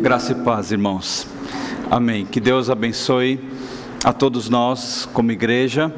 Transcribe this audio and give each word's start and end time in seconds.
Graça 0.00 0.30
e 0.30 0.34
paz, 0.36 0.70
irmãos. 0.70 1.26
Amém. 1.90 2.24
Que 2.24 2.38
Deus 2.38 2.70
abençoe 2.70 3.40
a 4.04 4.12
todos 4.12 4.48
nós 4.48 5.08
como 5.12 5.32
igreja. 5.32 5.92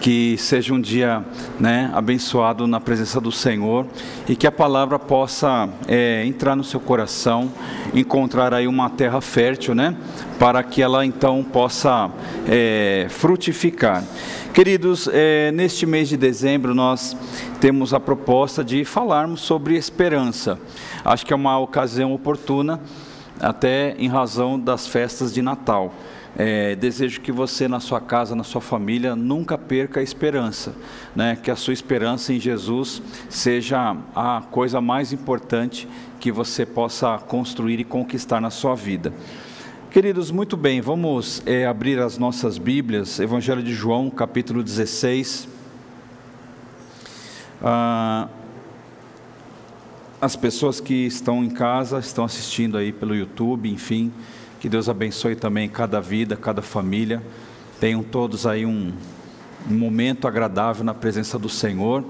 Que 0.00 0.38
seja 0.38 0.72
um 0.72 0.80
dia 0.80 1.22
né, 1.60 1.90
abençoado 1.92 2.66
na 2.66 2.80
presença 2.80 3.20
do 3.20 3.30
Senhor 3.30 3.86
e 4.26 4.34
que 4.34 4.46
a 4.46 4.50
palavra 4.50 4.98
possa 4.98 5.68
é, 5.86 6.24
entrar 6.26 6.56
no 6.56 6.64
seu 6.64 6.80
coração, 6.80 7.52
encontrar 7.94 8.52
aí 8.52 8.66
uma 8.66 8.90
terra 8.90 9.20
fértil, 9.20 9.76
né, 9.76 9.96
para 10.40 10.62
que 10.64 10.82
ela 10.82 11.06
então 11.06 11.44
possa 11.44 12.10
é, 12.48 13.06
frutificar. 13.10 14.02
Queridos, 14.52 15.08
é, 15.12 15.52
neste 15.52 15.86
mês 15.86 16.08
de 16.08 16.16
dezembro 16.16 16.74
nós 16.74 17.16
temos 17.60 17.94
a 17.94 18.00
proposta 18.00 18.64
de 18.64 18.84
falarmos 18.84 19.42
sobre 19.42 19.76
esperança. 19.76 20.58
Acho 21.04 21.24
que 21.24 21.32
é 21.32 21.36
uma 21.36 21.58
ocasião 21.58 22.12
oportuna 22.12 22.80
até 23.42 23.94
em 23.98 24.08
razão 24.08 24.58
das 24.58 24.86
festas 24.86 25.34
de 25.34 25.42
Natal. 25.42 25.92
É, 26.34 26.74
desejo 26.76 27.20
que 27.20 27.30
você, 27.30 27.68
na 27.68 27.78
sua 27.78 28.00
casa, 28.00 28.34
na 28.34 28.44
sua 28.44 28.62
família, 28.62 29.14
nunca 29.14 29.58
perca 29.58 30.00
a 30.00 30.02
esperança, 30.02 30.72
né? 31.14 31.36
que 31.36 31.50
a 31.50 31.56
sua 31.56 31.74
esperança 31.74 32.32
em 32.32 32.40
Jesus 32.40 33.02
seja 33.28 33.94
a 34.16 34.42
coisa 34.50 34.80
mais 34.80 35.12
importante 35.12 35.86
que 36.18 36.32
você 36.32 36.64
possa 36.64 37.18
construir 37.18 37.80
e 37.80 37.84
conquistar 37.84 38.40
na 38.40 38.48
sua 38.48 38.74
vida. 38.74 39.12
Queridos, 39.90 40.30
muito 40.30 40.56
bem, 40.56 40.80
vamos 40.80 41.42
é, 41.44 41.66
abrir 41.66 41.98
as 41.98 42.16
nossas 42.16 42.56
Bíblias, 42.56 43.20
Evangelho 43.20 43.62
de 43.62 43.74
João, 43.74 44.08
capítulo 44.08 44.62
16. 44.62 45.46
Ah, 47.62 48.26
as 50.22 50.36
pessoas 50.36 50.80
que 50.80 50.94
estão 51.04 51.42
em 51.42 51.50
casa, 51.50 51.98
estão 51.98 52.24
assistindo 52.24 52.78
aí 52.78 52.92
pelo 52.92 53.12
YouTube, 53.12 53.68
enfim, 53.68 54.12
que 54.60 54.68
Deus 54.68 54.88
abençoe 54.88 55.34
também 55.34 55.68
cada 55.68 56.00
vida, 56.00 56.36
cada 56.36 56.62
família. 56.62 57.20
Tenham 57.80 58.04
todos 58.04 58.46
aí 58.46 58.64
um, 58.64 58.92
um 59.68 59.74
momento 59.74 60.28
agradável 60.28 60.84
na 60.84 60.94
presença 60.94 61.36
do 61.40 61.48
Senhor. 61.48 62.04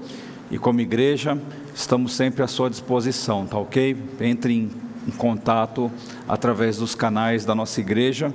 E 0.51 0.59
como 0.59 0.79
igreja, 0.79 1.41
estamos 1.73 2.13
sempre 2.13 2.43
à 2.43 2.47
sua 2.47 2.69
disposição, 2.69 3.47
tá 3.47 3.57
ok? 3.57 3.97
Entre 4.21 4.53
em, 4.53 4.69
em 5.07 5.11
contato 5.11 5.91
através 6.27 6.77
dos 6.77 6.93
canais 6.93 7.45
da 7.45 7.55
nossa 7.55 7.81
igreja. 7.81 8.31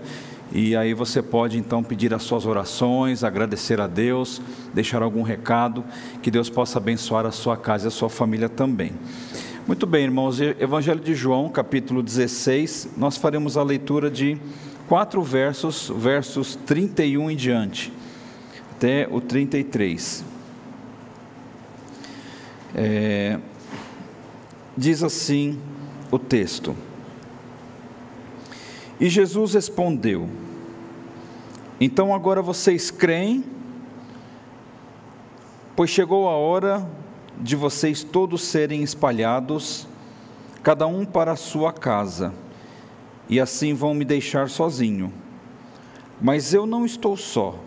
E 0.50 0.74
aí 0.74 0.92
você 0.92 1.22
pode 1.22 1.56
então 1.56 1.84
pedir 1.84 2.12
as 2.12 2.24
suas 2.24 2.46
orações, 2.46 3.22
agradecer 3.22 3.80
a 3.80 3.86
Deus, 3.86 4.42
deixar 4.74 5.02
algum 5.02 5.22
recado, 5.22 5.84
que 6.20 6.32
Deus 6.32 6.50
possa 6.50 6.78
abençoar 6.78 7.24
a 7.26 7.30
sua 7.30 7.56
casa 7.56 7.86
e 7.86 7.88
a 7.88 7.92
sua 7.92 8.08
família 8.08 8.48
também. 8.48 8.90
Muito 9.68 9.86
bem, 9.86 10.04
irmãos, 10.04 10.40
Evangelho 10.40 10.98
de 10.98 11.14
João, 11.14 11.50
capítulo 11.50 12.02
16, 12.02 12.92
nós 12.96 13.18
faremos 13.18 13.54
a 13.58 13.62
leitura 13.62 14.10
de 14.10 14.40
quatro 14.88 15.22
versos, 15.22 15.92
versos 15.94 16.56
31 16.56 17.30
em 17.30 17.36
diante, 17.36 17.92
até 18.72 19.06
o 19.10 19.20
33. 19.20 20.24
É, 22.74 23.38
diz 24.74 25.02
assim 25.02 25.60
o 26.10 26.18
texto: 26.18 26.74
E 28.98 29.10
Jesus 29.10 29.52
respondeu: 29.52 30.30
Então 31.78 32.14
agora 32.14 32.40
vocês 32.40 32.90
creem, 32.90 33.44
pois 35.76 35.90
chegou 35.90 36.26
a 36.26 36.32
hora 36.32 36.88
de 37.40 37.54
vocês 37.54 38.02
todos 38.02 38.42
serem 38.42 38.82
espalhados, 38.82 39.86
cada 40.62 40.86
um 40.86 41.04
para 41.04 41.32
a 41.32 41.36
sua 41.36 41.72
casa, 41.72 42.32
e 43.28 43.38
assim 43.38 43.74
vão 43.74 43.94
me 43.94 44.04
deixar 44.04 44.48
sozinho. 44.48 45.12
Mas 46.20 46.52
eu 46.52 46.66
não 46.66 46.84
estou 46.84 47.16
só, 47.16 47.58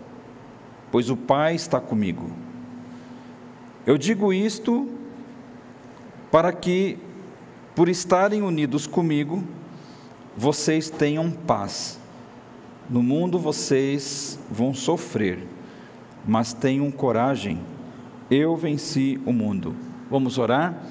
pois 0.90 1.08
o 1.08 1.16
Pai 1.16 1.54
está 1.54 1.80
comigo. 1.80 2.30
Eu 3.86 3.96
digo 3.96 4.32
isto 4.32 4.88
para 6.30 6.52
que, 6.52 6.98
por 7.74 7.88
estarem 7.88 8.42
unidos 8.42 8.86
comigo, 8.86 9.42
vocês 10.36 10.90
tenham 10.90 11.30
paz. 11.30 11.98
No 12.90 13.02
mundo 13.02 13.38
vocês 13.38 14.38
vão 14.50 14.74
sofrer, 14.74 15.46
mas 16.26 16.52
tenham 16.52 16.90
coragem 16.90 17.58
eu 18.32 18.56
venci 18.56 19.20
o 19.26 19.32
mundo. 19.32 19.76
Vamos 20.10 20.38
orar? 20.38 20.82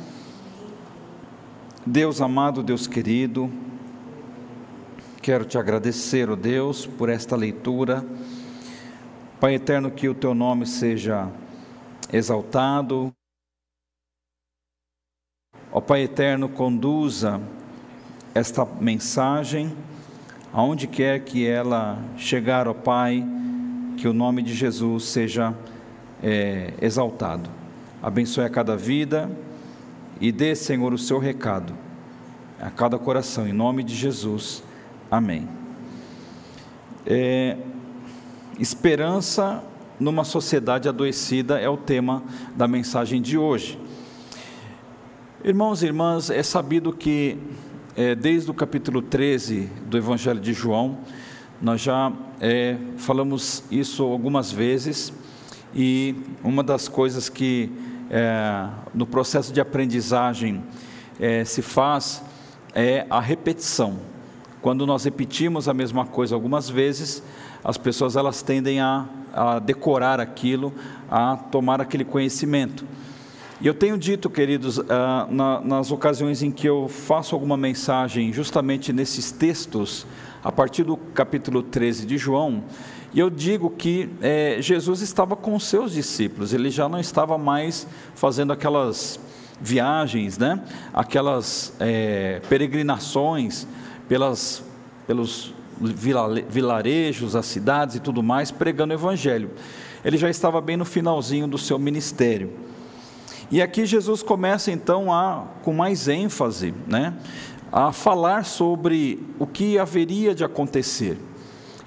Deus 1.84 2.22
amado, 2.22 2.62
Deus 2.62 2.86
querido, 2.86 3.50
quero 5.24 5.44
te 5.44 5.58
agradecer, 5.58 6.30
ó 6.30 6.34
oh 6.34 6.36
Deus, 6.36 6.86
por 6.86 7.10
esta 7.10 7.36
leitura. 7.36 8.06
Pai 9.40 9.56
eterno, 9.56 9.90
que 9.90 10.08
o 10.08 10.14
teu 10.14 10.36
nome 10.36 10.68
seja 10.68 11.32
exaltado. 12.14 13.12
Ó 15.72 15.80
oh 15.80 15.82
Pai 15.82 16.04
eterno, 16.04 16.48
conduza 16.48 17.42
esta 18.36 18.64
mensagem 18.64 19.76
aonde 20.54 20.86
quer 20.86 21.24
que 21.24 21.48
ela 21.48 21.98
chegar, 22.18 22.68
ó 22.68 22.72
oh 22.72 22.76
Pai, 22.76 23.26
que 23.98 24.08
o 24.08 24.14
nome 24.14 24.44
de 24.44 24.54
Jesus 24.54 25.06
seja 25.06 25.48
exaltado 25.48 25.71
é, 26.22 26.74
exaltado. 26.82 27.50
Abençoe 28.02 28.46
a 28.46 28.50
cada 28.50 28.76
vida 28.76 29.30
e 30.20 30.32
dê, 30.32 30.56
Senhor, 30.56 30.94
o 30.94 30.98
seu 30.98 31.20
recado 31.20 31.74
a 32.62 32.70
cada 32.70 33.00
coração, 33.00 33.48
em 33.48 33.54
nome 33.54 33.84
de 33.84 33.96
Jesus. 33.96 34.64
Amém. 35.10 35.50
É, 37.08 37.58
esperança 38.60 39.64
numa 40.00 40.24
sociedade 40.24 40.88
adoecida 40.88 41.60
é 41.60 41.68
o 41.68 41.76
tema 41.76 42.24
da 42.56 42.68
mensagem 42.68 43.20
de 43.20 43.36
hoje. 43.36 43.80
Irmãos 45.44 45.82
e 45.82 45.88
irmãs, 45.88 46.30
é 46.30 46.44
sabido 46.44 46.94
que 46.94 47.36
é, 47.96 48.14
desde 48.14 48.52
o 48.52 48.54
capítulo 48.54 49.02
13 49.02 49.68
do 49.88 49.98
Evangelho 49.98 50.40
de 50.40 50.54
João, 50.54 51.00
nós 51.60 51.82
já 51.82 52.14
é, 52.40 52.78
falamos 52.98 53.64
isso 53.72 54.04
algumas 54.04 54.52
vezes, 54.52 55.12
e 55.74 56.16
uma 56.44 56.64
das 56.64 56.88
coisas 56.88 57.30
que 57.30 57.72
é, 58.10 58.68
no 58.94 59.06
processo 59.06 59.54
de 59.54 59.62
aprendizagem 59.62 60.64
é, 61.20 61.46
se 61.46 61.62
faz 61.62 62.24
é 62.74 63.06
a 63.10 63.20
repetição. 63.20 64.00
Quando 64.62 64.86
nós 64.86 65.06
repetimos 65.06 65.68
a 65.68 65.74
mesma 65.74 66.06
coisa 66.06 66.36
algumas 66.36 66.70
vezes, 66.70 67.24
as 67.64 67.78
pessoas 67.78 68.16
elas 68.16 68.42
tendem 68.42 68.80
a, 68.80 69.06
a 69.34 69.60
decorar 69.60 70.20
aquilo, 70.20 70.74
a 71.10 71.36
tomar 71.36 71.82
aquele 71.82 72.06
conhecimento. 72.06 72.86
E 73.60 73.68
eu 73.68 73.74
tenho 73.74 73.98
dito, 73.98 74.30
queridos, 74.30 74.80
ah, 74.90 75.28
na, 75.30 75.62
nas 75.62 75.92
ocasiões 75.92 76.42
em 76.42 76.52
que 76.52 76.68
eu 76.68 76.88
faço 76.88 77.36
alguma 77.36 77.56
mensagem, 77.56 78.34
justamente 78.34 78.92
nesses 78.92 79.32
textos, 79.32 80.06
a 80.44 80.52
partir 80.52 80.84
do 80.84 80.98
capítulo 81.14 81.62
13 81.62 82.06
de 82.06 82.18
João, 82.18 82.64
e 83.14 83.20
eu 83.20 83.30
digo 83.30 83.70
que 83.70 84.10
é, 84.22 84.58
Jesus 84.62 85.02
estava 85.02 85.36
com 85.36 85.60
seus 85.60 85.94
discípulos, 85.94 86.54
ele 86.54 86.70
já 86.70 86.88
não 86.88 87.00
estava 87.00 87.38
mais 87.38 87.86
fazendo 88.16 88.54
aquelas 88.54 89.20
viagens, 89.60 90.38
né? 90.38 90.64
aquelas 90.94 91.74
é, 91.80 92.42
peregrinações 92.50 93.68
pelas, 94.08 94.64
pelos 95.06 95.54
vilarejos, 96.50 97.36
as 97.36 97.46
cidades 97.46 97.96
e 97.96 98.00
tudo 98.00 98.24
mais, 98.24 98.50
pregando 98.50 98.94
o 98.94 98.98
Evangelho. 98.98 99.52
Ele 100.04 100.18
já 100.18 100.30
estava 100.30 100.60
bem 100.62 100.78
no 100.78 100.86
finalzinho 100.86 101.48
do 101.48 101.58
seu 101.58 101.78
ministério. 101.78 102.52
E 103.52 103.62
aqui 103.62 103.86
Jesus 103.86 104.24
começa 104.24 104.72
então 104.72 105.14
a, 105.14 105.46
com 105.62 105.74
mais 105.74 106.08
ênfase, 106.08 106.74
né, 106.88 107.14
a 107.72 107.92
falar 107.92 108.46
sobre 108.46 109.20
o 109.40 109.48
que 109.48 109.80
haveria 109.80 110.36
de 110.36 110.44
acontecer. 110.44 111.18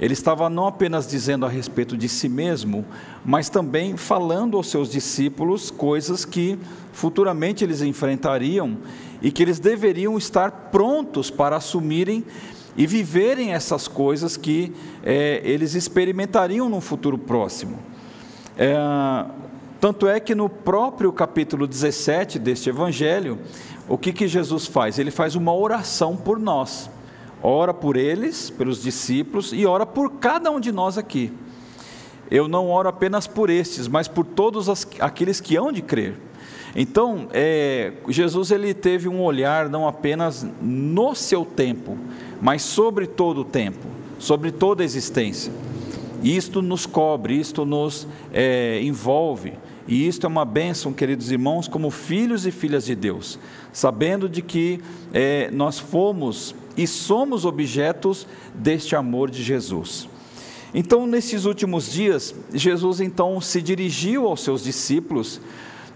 Ele 0.01 0.13
estava 0.13 0.51
não 0.51 0.67
apenas 0.67 1.07
dizendo 1.07 1.47
a 1.47 1.49
respeito 1.49 1.97
de 1.97 2.09
si 2.09 2.29
mesmo, 2.29 2.85
mas 3.25 3.49
também 3.49 3.97
falando 3.97 4.57
aos 4.57 4.69
seus 4.69 4.91
discípulos 4.91 5.71
coisas 5.71 6.25
que 6.25 6.59
futuramente 6.93 7.63
eles 7.63 7.81
enfrentariam 7.81 8.79
e 9.23 9.31
que 9.31 9.43
eles 9.43 9.59
deveriam 9.59 10.19
estar 10.19 10.51
prontos 10.73 11.31
para 11.31 11.57
assumirem 11.57 12.25
e 12.77 12.87
viverem 12.87 13.53
essas 13.53 13.87
coisas 13.87 14.37
que 14.37 14.73
é, 15.05 15.41
eles 15.45 15.75
experimentariam 15.75 16.69
no 16.69 16.81
futuro 16.81 17.17
próximo. 17.17 17.79
É, 18.59 18.77
tanto 19.85 20.09
é 20.09 20.19
que 20.19 20.35
no 20.35 20.49
próprio 20.49 21.13
capítulo 21.13 21.67
17 21.67 22.39
deste 22.39 22.71
evangelho, 22.71 23.39
o 23.87 23.99
que, 23.99 24.15
que 24.15 24.27
Jesus 24.27 24.67
faz? 24.67 24.99
Ele 24.99 25.11
faz 25.11 25.35
uma 25.35 25.55
oração 25.55 26.17
por 26.17 26.39
nós 26.39 26.89
ora 27.45 27.75
por 27.75 27.95
eles, 27.95 28.49
pelos 28.49 28.83
discípulos 28.83 29.53
e 29.53 29.67
ora 29.67 29.85
por 29.85 30.13
cada 30.13 30.51
um 30.51 30.59
de 30.59 30.73
nós 30.73 30.97
aqui. 30.97 31.31
Eu 32.31 32.49
não 32.49 32.71
oro 32.71 32.89
apenas 32.89 33.27
por 33.27 33.51
estes, 33.51 33.87
mas 33.87 34.09
por 34.09 34.25
todos 34.25 34.71
as, 34.71 34.89
aqueles 34.99 35.43
que 35.43 35.55
hão 35.55 35.71
de 35.71 35.83
crer. 35.83 36.15
Então, 36.75 37.29
é, 37.35 37.93
Jesus 38.09 38.51
ele 38.51 38.73
teve 38.73 39.07
um 39.11 39.23
olhar 39.23 39.69
não 39.69 39.87
apenas 39.87 40.47
no 40.63 41.15
seu 41.15 41.45
tempo, 41.45 41.99
mas 42.41 42.63
sobre 42.63 43.07
todo 43.07 43.43
o 43.43 43.45
tempo, 43.45 43.87
sobre 44.19 44.51
toda 44.51 44.83
a 44.83 44.87
existência. 44.87 45.53
Isto 46.23 46.63
nos 46.63 46.87
cobre, 46.87 47.39
isto 47.39 47.67
nos 47.67 48.09
é, 48.33 48.81
envolve, 48.83 49.53
e 49.87 50.07
isto 50.07 50.25
é 50.25 50.29
uma 50.29 50.45
bênção, 50.45 50.93
queridos 50.93 51.31
irmãos, 51.31 51.69
como 51.69 51.91
filhos 51.91 52.47
e 52.47 52.51
filhas 52.51 52.87
de 52.87 52.95
Deus, 52.95 53.39
sabendo 53.73 54.29
de 54.29 54.41
que 54.41 54.81
é, 55.13 55.51
nós 55.51 55.79
fomos 55.79 56.55
e 56.77 56.87
somos 56.87 57.45
objetos 57.45 58.27
deste 58.55 58.97
amor 58.97 59.31
de 59.31 59.43
Jesus. 59.43 60.09
Então, 60.73 61.07
nesses 61.07 61.45
últimos 61.45 61.93
dias, 61.93 62.35
Jesus 62.53 63.01
então 63.01 63.41
se 63.41 63.63
dirigiu 63.63 64.27
aos 64.27 64.43
seus 64.43 64.65
discípulos, 64.65 65.41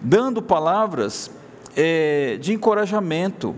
dando 0.01 0.41
palavras 0.41 1.31
é, 1.75 2.37
de 2.41 2.53
encorajamento, 2.53 3.57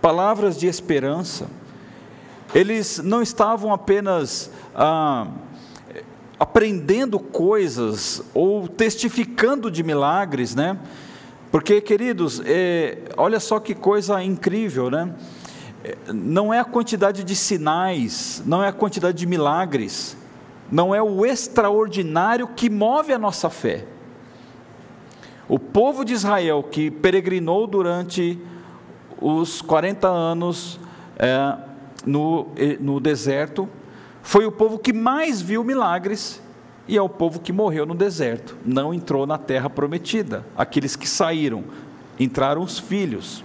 palavras 0.00 0.56
de 0.56 0.66
esperança. 0.66 1.48
Eles 2.54 2.98
não 2.98 3.20
estavam 3.20 3.72
apenas 3.72 4.50
ah, 4.74 5.26
aprendendo 6.38 7.18
coisas 7.18 8.22
ou 8.34 8.66
testificando 8.66 9.70
de 9.70 9.82
milagres, 9.82 10.54
né? 10.54 10.78
Porque, 11.50 11.80
queridos, 11.80 12.42
é, 12.44 12.98
olha 13.16 13.38
só 13.38 13.60
que 13.60 13.74
coisa 13.74 14.22
incrível, 14.22 14.90
né? 14.90 15.14
Não 16.12 16.52
é 16.52 16.58
a 16.58 16.64
quantidade 16.64 17.22
de 17.22 17.36
sinais, 17.36 18.42
não 18.44 18.62
é 18.62 18.68
a 18.68 18.72
quantidade 18.72 19.18
de 19.18 19.26
milagres, 19.26 20.16
não 20.72 20.94
é 20.94 21.02
o 21.02 21.24
extraordinário 21.24 22.48
que 22.48 22.70
move 22.70 23.12
a 23.12 23.18
nossa 23.18 23.50
fé. 23.50 23.84
O 25.46 25.58
povo 25.58 26.04
de 26.04 26.14
Israel 26.14 26.62
que 26.62 26.90
peregrinou 26.90 27.66
durante 27.66 28.40
os 29.20 29.60
40 29.62 30.08
anos 30.08 30.80
é, 31.18 31.56
no, 32.04 32.48
no 32.80 32.98
deserto, 32.98 33.68
foi 34.24 34.46
o 34.46 34.50
povo 34.50 34.78
que 34.78 34.90
mais 34.90 35.42
viu 35.42 35.62
milagres 35.62 36.42
e 36.88 36.96
é 36.96 37.02
o 37.02 37.10
povo 37.10 37.38
que 37.38 37.52
morreu 37.52 37.84
no 37.84 37.94
deserto, 37.94 38.56
não 38.64 38.92
entrou 38.92 39.26
na 39.26 39.36
terra 39.36 39.68
prometida. 39.68 40.44
Aqueles 40.56 40.96
que 40.96 41.06
saíram, 41.06 41.62
entraram 42.18 42.62
os 42.62 42.78
filhos. 42.78 43.44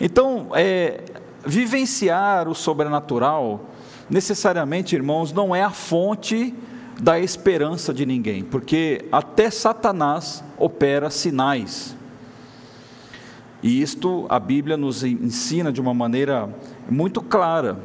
Então, 0.00 0.48
é, 0.54 1.02
vivenciar 1.46 2.48
o 2.48 2.54
sobrenatural, 2.54 3.66
necessariamente, 4.08 4.96
irmãos, 4.96 5.32
não 5.32 5.54
é 5.54 5.62
a 5.62 5.70
fonte 5.70 6.54
da 6.98 7.20
esperança 7.20 7.92
de 7.92 8.06
ninguém, 8.06 8.42
porque 8.42 9.04
até 9.12 9.50
Satanás 9.50 10.42
opera 10.56 11.10
sinais. 11.10 11.94
E 13.62 13.82
isto 13.82 14.26
a 14.30 14.40
Bíblia 14.40 14.78
nos 14.78 15.04
ensina 15.04 15.70
de 15.70 15.80
uma 15.80 15.92
maneira 15.92 16.48
muito 16.88 17.20
clara, 17.20 17.78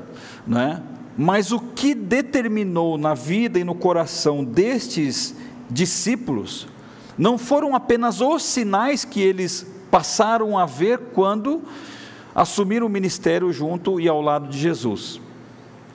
não 0.47 0.61
é? 0.61 0.81
Mas 1.21 1.51
o 1.51 1.59
que 1.59 1.93
determinou 1.93 2.97
na 2.97 3.13
vida 3.13 3.59
e 3.59 3.63
no 3.65 3.75
coração 3.75 4.41
destes 4.41 5.35
discípulos 5.69 6.65
não 7.17 7.37
foram 7.37 7.75
apenas 7.75 8.21
os 8.21 8.41
sinais 8.41 9.03
que 9.03 9.19
eles 9.19 9.69
passaram 9.91 10.57
a 10.57 10.65
ver 10.65 10.97
quando 11.13 11.61
assumiram 12.33 12.87
o 12.87 12.89
ministério 12.89 13.51
junto 13.51 13.99
e 13.99 14.07
ao 14.07 14.21
lado 14.21 14.47
de 14.47 14.57
Jesus. 14.57 15.19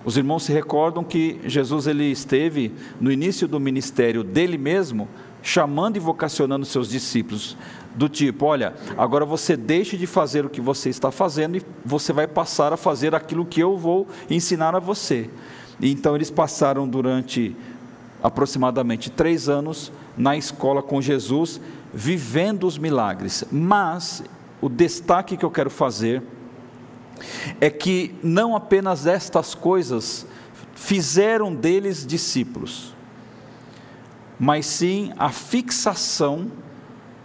Os 0.05 0.19
irmãos 0.19 0.43
se 0.43 0.53
recordam 0.53 1.03
que 1.03 1.41
Jesus 1.47 1.87
ele 1.87 2.05
esteve 2.11 2.75
no 3.01 3.11
início 3.11 3.49
do 3.49 3.59
ministério 3.59 4.23
dele 4.23 4.59
mesmo, 4.59 5.09
chamando 5.45 5.99
e 5.99 6.01
vocacionando 6.01 6.65
seus 6.65 6.89
discípulos 6.89 7.55
do 7.95 8.09
tipo, 8.09 8.47
olha, 8.47 8.75
agora 8.97 9.25
você 9.27 9.57
deixe 9.57 9.97
de 9.97 10.07
fazer 10.07 10.45
o 10.45 10.49
que 10.49 10.61
você 10.61 10.89
está 10.89 11.13
fazendo 11.13 11.59
e 11.59 11.63
você 11.85 12.13
vai 12.13 12.27
passar 12.27 12.73
a 12.73 12.77
fazer 12.77 13.15
aquilo 13.15 13.45
que 13.45 13.61
eu 13.61 13.77
vou 13.77 14.09
ensinar 14.29 14.75
a 14.75 14.81
você. 14.81 15.31
E 15.79 15.93
então 15.93 16.17
eles 16.17 16.31
passaram 16.31 16.89
durante 16.89 17.55
aproximadamente 18.23 19.11
três 19.11 19.49
anos 19.49 19.93
na 20.17 20.35
escola 20.35 20.83
com 20.83 21.01
Jesus, 21.03 21.61
vivendo 21.93 22.67
os 22.67 22.79
milagres. 22.79 23.45
Mas 23.53 24.25
o 24.63 24.69
destaque 24.69 25.37
que 25.37 25.45
eu 25.45 25.51
quero 25.51 25.71
fazer 25.71 26.23
é 27.61 27.69
que 27.69 28.15
não 28.23 28.57
apenas 28.57 29.07
estas 29.07 29.55
coisas 29.55 30.27
fizeram 30.75 31.55
deles 31.55 32.07
discípulos, 32.07 32.94
mas 34.39 34.67
sim 34.67 35.13
a 35.19 35.31
fixação 35.31 36.51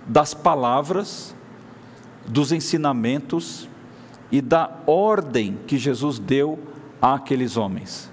das 0.05 0.33
palavras, 0.33 1.35
dos 2.25 2.51
ensinamentos 2.51 3.67
e 4.31 4.41
da 4.41 4.71
ordem 4.85 5.57
que 5.65 5.77
Jesus 5.77 6.19
deu 6.19 6.59
àqueles 7.01 7.57
homens. 7.57 8.09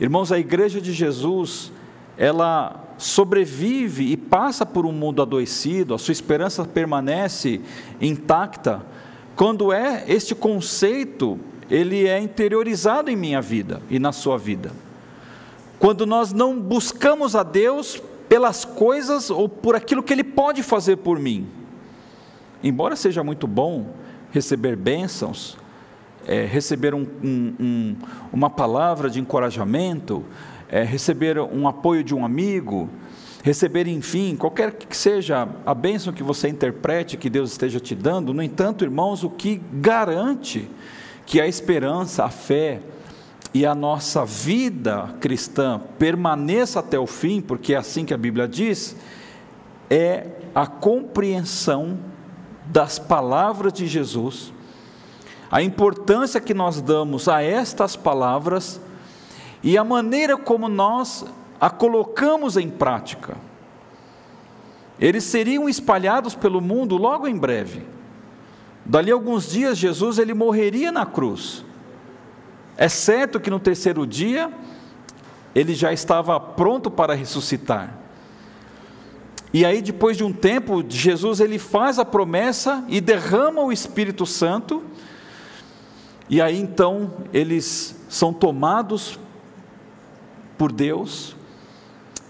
Irmãos, 0.00 0.30
a 0.30 0.38
igreja 0.38 0.80
de 0.80 0.92
Jesus, 0.92 1.72
ela 2.16 2.84
sobrevive 2.96 4.10
e 4.10 4.16
passa 4.16 4.66
por 4.66 4.84
um 4.84 4.92
mundo 4.92 5.22
adoecido, 5.22 5.94
a 5.94 5.98
sua 5.98 6.12
esperança 6.12 6.64
permanece 6.64 7.60
intacta, 8.00 8.84
quando 9.36 9.72
é 9.72 10.04
este 10.08 10.34
conceito, 10.34 11.38
ele 11.70 12.08
é 12.08 12.18
interiorizado 12.18 13.08
em 13.10 13.16
minha 13.16 13.40
vida 13.40 13.80
e 13.88 13.98
na 13.98 14.10
sua 14.10 14.36
vida. 14.36 14.72
Quando 15.78 16.04
nós 16.04 16.32
não 16.32 16.58
buscamos 16.58 17.36
a 17.36 17.42
Deus 17.42 18.02
pelas 18.28 18.64
coisas 18.64 19.30
ou 19.30 19.48
por 19.48 19.74
aquilo 19.74 20.02
que 20.02 20.12
Ele 20.12 20.24
pode 20.24 20.62
fazer 20.62 20.96
por 20.96 21.18
mim. 21.18 21.46
Embora 22.62 22.96
seja 22.96 23.24
muito 23.24 23.46
bom 23.46 23.94
receber 24.30 24.76
bênçãos, 24.76 25.56
é, 26.26 26.44
receber 26.44 26.94
um, 26.94 27.06
um, 27.22 27.54
um, 27.58 27.96
uma 28.32 28.50
palavra 28.50 29.08
de 29.08 29.20
encorajamento, 29.20 30.24
é, 30.68 30.82
receber 30.82 31.38
um 31.38 31.66
apoio 31.66 32.04
de 32.04 32.14
um 32.14 32.24
amigo, 32.24 32.90
receber, 33.42 33.86
enfim, 33.86 34.36
qualquer 34.36 34.72
que 34.72 34.96
seja 34.96 35.48
a 35.64 35.72
bênção 35.72 36.12
que 36.12 36.22
você 36.22 36.48
interprete 36.48 37.16
que 37.16 37.30
Deus 37.30 37.52
esteja 37.52 37.80
te 37.80 37.94
dando, 37.94 38.34
no 38.34 38.42
entanto, 38.42 38.84
irmãos, 38.84 39.24
o 39.24 39.30
que 39.30 39.62
garante 39.72 40.68
que 41.24 41.40
a 41.40 41.46
esperança, 41.46 42.24
a 42.24 42.30
fé, 42.30 42.80
e 43.52 43.64
a 43.64 43.74
nossa 43.74 44.24
vida 44.24 45.14
cristã 45.20 45.80
permaneça 45.98 46.80
até 46.80 46.98
o 46.98 47.06
fim, 47.06 47.40
porque 47.40 47.74
é 47.74 47.78
assim 47.78 48.04
que 48.04 48.12
a 48.12 48.18
Bíblia 48.18 48.46
diz, 48.46 48.96
é 49.88 50.26
a 50.54 50.66
compreensão 50.66 51.98
das 52.66 52.98
palavras 52.98 53.72
de 53.72 53.86
Jesus, 53.86 54.52
a 55.50 55.62
importância 55.62 56.40
que 56.40 56.52
nós 56.52 56.80
damos 56.80 57.26
a 57.26 57.42
estas 57.42 57.96
palavras 57.96 58.80
e 59.62 59.78
a 59.78 59.84
maneira 59.84 60.36
como 60.36 60.68
nós 60.68 61.24
a 61.60 61.70
colocamos 61.70 62.56
em 62.56 62.68
prática. 62.68 63.36
Eles 65.00 65.24
seriam 65.24 65.68
espalhados 65.68 66.34
pelo 66.34 66.60
mundo 66.60 66.96
logo 66.96 67.26
em 67.26 67.36
breve. 67.36 67.86
Dali 68.84 69.10
alguns 69.10 69.50
dias 69.50 69.78
Jesus 69.78 70.18
ele 70.18 70.34
morreria 70.34 70.92
na 70.92 71.06
cruz. 71.06 71.64
É 72.80 72.88
certo 72.88 73.40
que 73.40 73.50
no 73.50 73.58
terceiro 73.58 74.06
dia 74.06 74.52
ele 75.52 75.74
já 75.74 75.92
estava 75.92 76.38
pronto 76.38 76.88
para 76.88 77.12
ressuscitar. 77.12 77.92
E 79.52 79.64
aí 79.64 79.82
depois 79.82 80.16
de 80.16 80.22
um 80.22 80.32
tempo, 80.32 80.84
Jesus 80.88 81.40
ele 81.40 81.58
faz 81.58 81.98
a 81.98 82.04
promessa 82.04 82.84
e 82.86 83.00
derrama 83.00 83.62
o 83.62 83.72
Espírito 83.72 84.24
Santo. 84.24 84.84
E 86.30 86.40
aí 86.40 86.56
então 86.56 87.14
eles 87.32 87.96
são 88.08 88.32
tomados 88.32 89.18
por 90.56 90.70
Deus. 90.70 91.34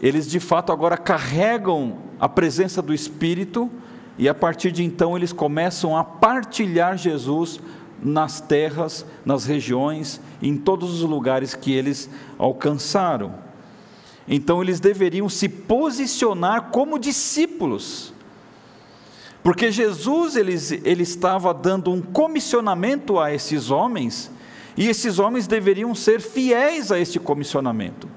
Eles 0.01 0.31
de 0.31 0.41
fato 0.41 0.73
agora 0.73 0.97
carregam 0.97 1.99
a 2.19 2.27
presença 2.27 2.81
do 2.81 2.95
Espírito 2.95 3.71
e 4.17 4.31
a 4.31 4.35
partir 4.35 4.73
de 4.73 4.83
então 4.83 5.15
eles 5.15 5.33
começam 5.33 5.95
a 5.95 6.03
partilhar 6.03 6.97
Jesus 6.97 7.61
nas 8.03 8.41
terras, 8.41 9.05
nas 9.25 9.45
regiões, 9.45 10.21
em 10.43 10.57
todos 10.57 11.03
os 11.03 11.09
lugares 11.09 11.55
que 11.55 11.73
eles 11.73 12.09
alcançaram. 12.39 13.35
Então 14.27 14.63
eles 14.63 14.79
deveriam 14.79 15.29
se 15.29 15.49
posicionar 15.49 16.71
como 16.71 16.99
discípulos. 16.99 18.13
Porque 19.43 19.73
Jesus 19.73 20.37
ele, 20.37 20.55
ele 20.85 21.03
estava 21.03 21.55
dando 21.55 21.91
um 21.91 22.03
comissionamento 22.03 23.19
a 23.19 23.33
esses 23.33 23.71
homens, 23.71 24.31
e 24.77 24.87
esses 24.89 25.19
homens 25.19 25.47
deveriam 25.47 25.95
ser 25.95 26.21
fiéis 26.21 26.93
a 26.93 26.99
este 26.99 27.19
comissionamento. 27.19 28.09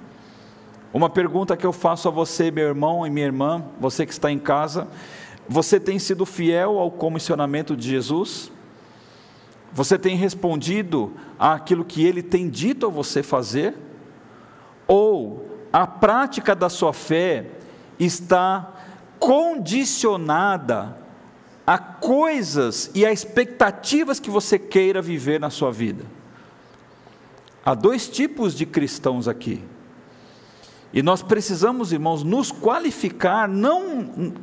Uma 0.94 1.10
pergunta 1.10 1.56
que 1.56 1.66
eu 1.66 1.72
faço 1.72 2.08
a 2.08 2.12
você, 2.12 2.52
meu 2.52 2.68
irmão 2.68 3.08
e 3.08 3.10
minha 3.10 3.26
irmã, 3.26 3.64
você 3.80 4.06
que 4.06 4.12
está 4.12 4.30
em 4.30 4.38
casa: 4.38 4.88
você 5.48 5.80
tem 5.80 5.98
sido 5.98 6.26
fiel 6.26 6.78
ao 6.78 6.92
comissionamento 6.92 7.76
de 7.78 7.90
Jesus? 7.90 8.52
Você 9.74 9.98
tem 9.98 10.16
respondido 10.16 11.14
àquilo 11.40 11.86
que 11.86 12.06
ele 12.06 12.22
tem 12.22 12.50
dito 12.50 12.86
a 12.86 12.90
você 12.90 13.24
fazer? 13.24 13.76
Ou 14.88 15.50
a 15.72 15.88
prática 15.88 16.54
da 16.54 16.70
sua 16.70 16.92
fé 16.92 17.46
está 17.98 18.74
condicionada 19.20 20.98
a 21.66 21.78
coisas 21.78 22.92
e 22.94 23.06
a 23.06 23.14
expectativas 23.14 24.20
que 24.20 24.30
você 24.30 24.60
queira 24.60 25.02
viver 25.02 25.40
na 25.40 25.50
sua 25.50 25.72
vida? 25.72 26.04
Há 27.64 27.74
dois 27.74 28.10
tipos 28.10 28.54
de 28.54 28.66
cristãos 28.66 29.28
aqui. 29.28 29.64
E 30.92 31.02
nós 31.02 31.22
precisamos, 31.22 31.94
irmãos, 31.94 32.24
nos 32.24 32.52
qualificar, 32.52 33.48
não 33.48 34.34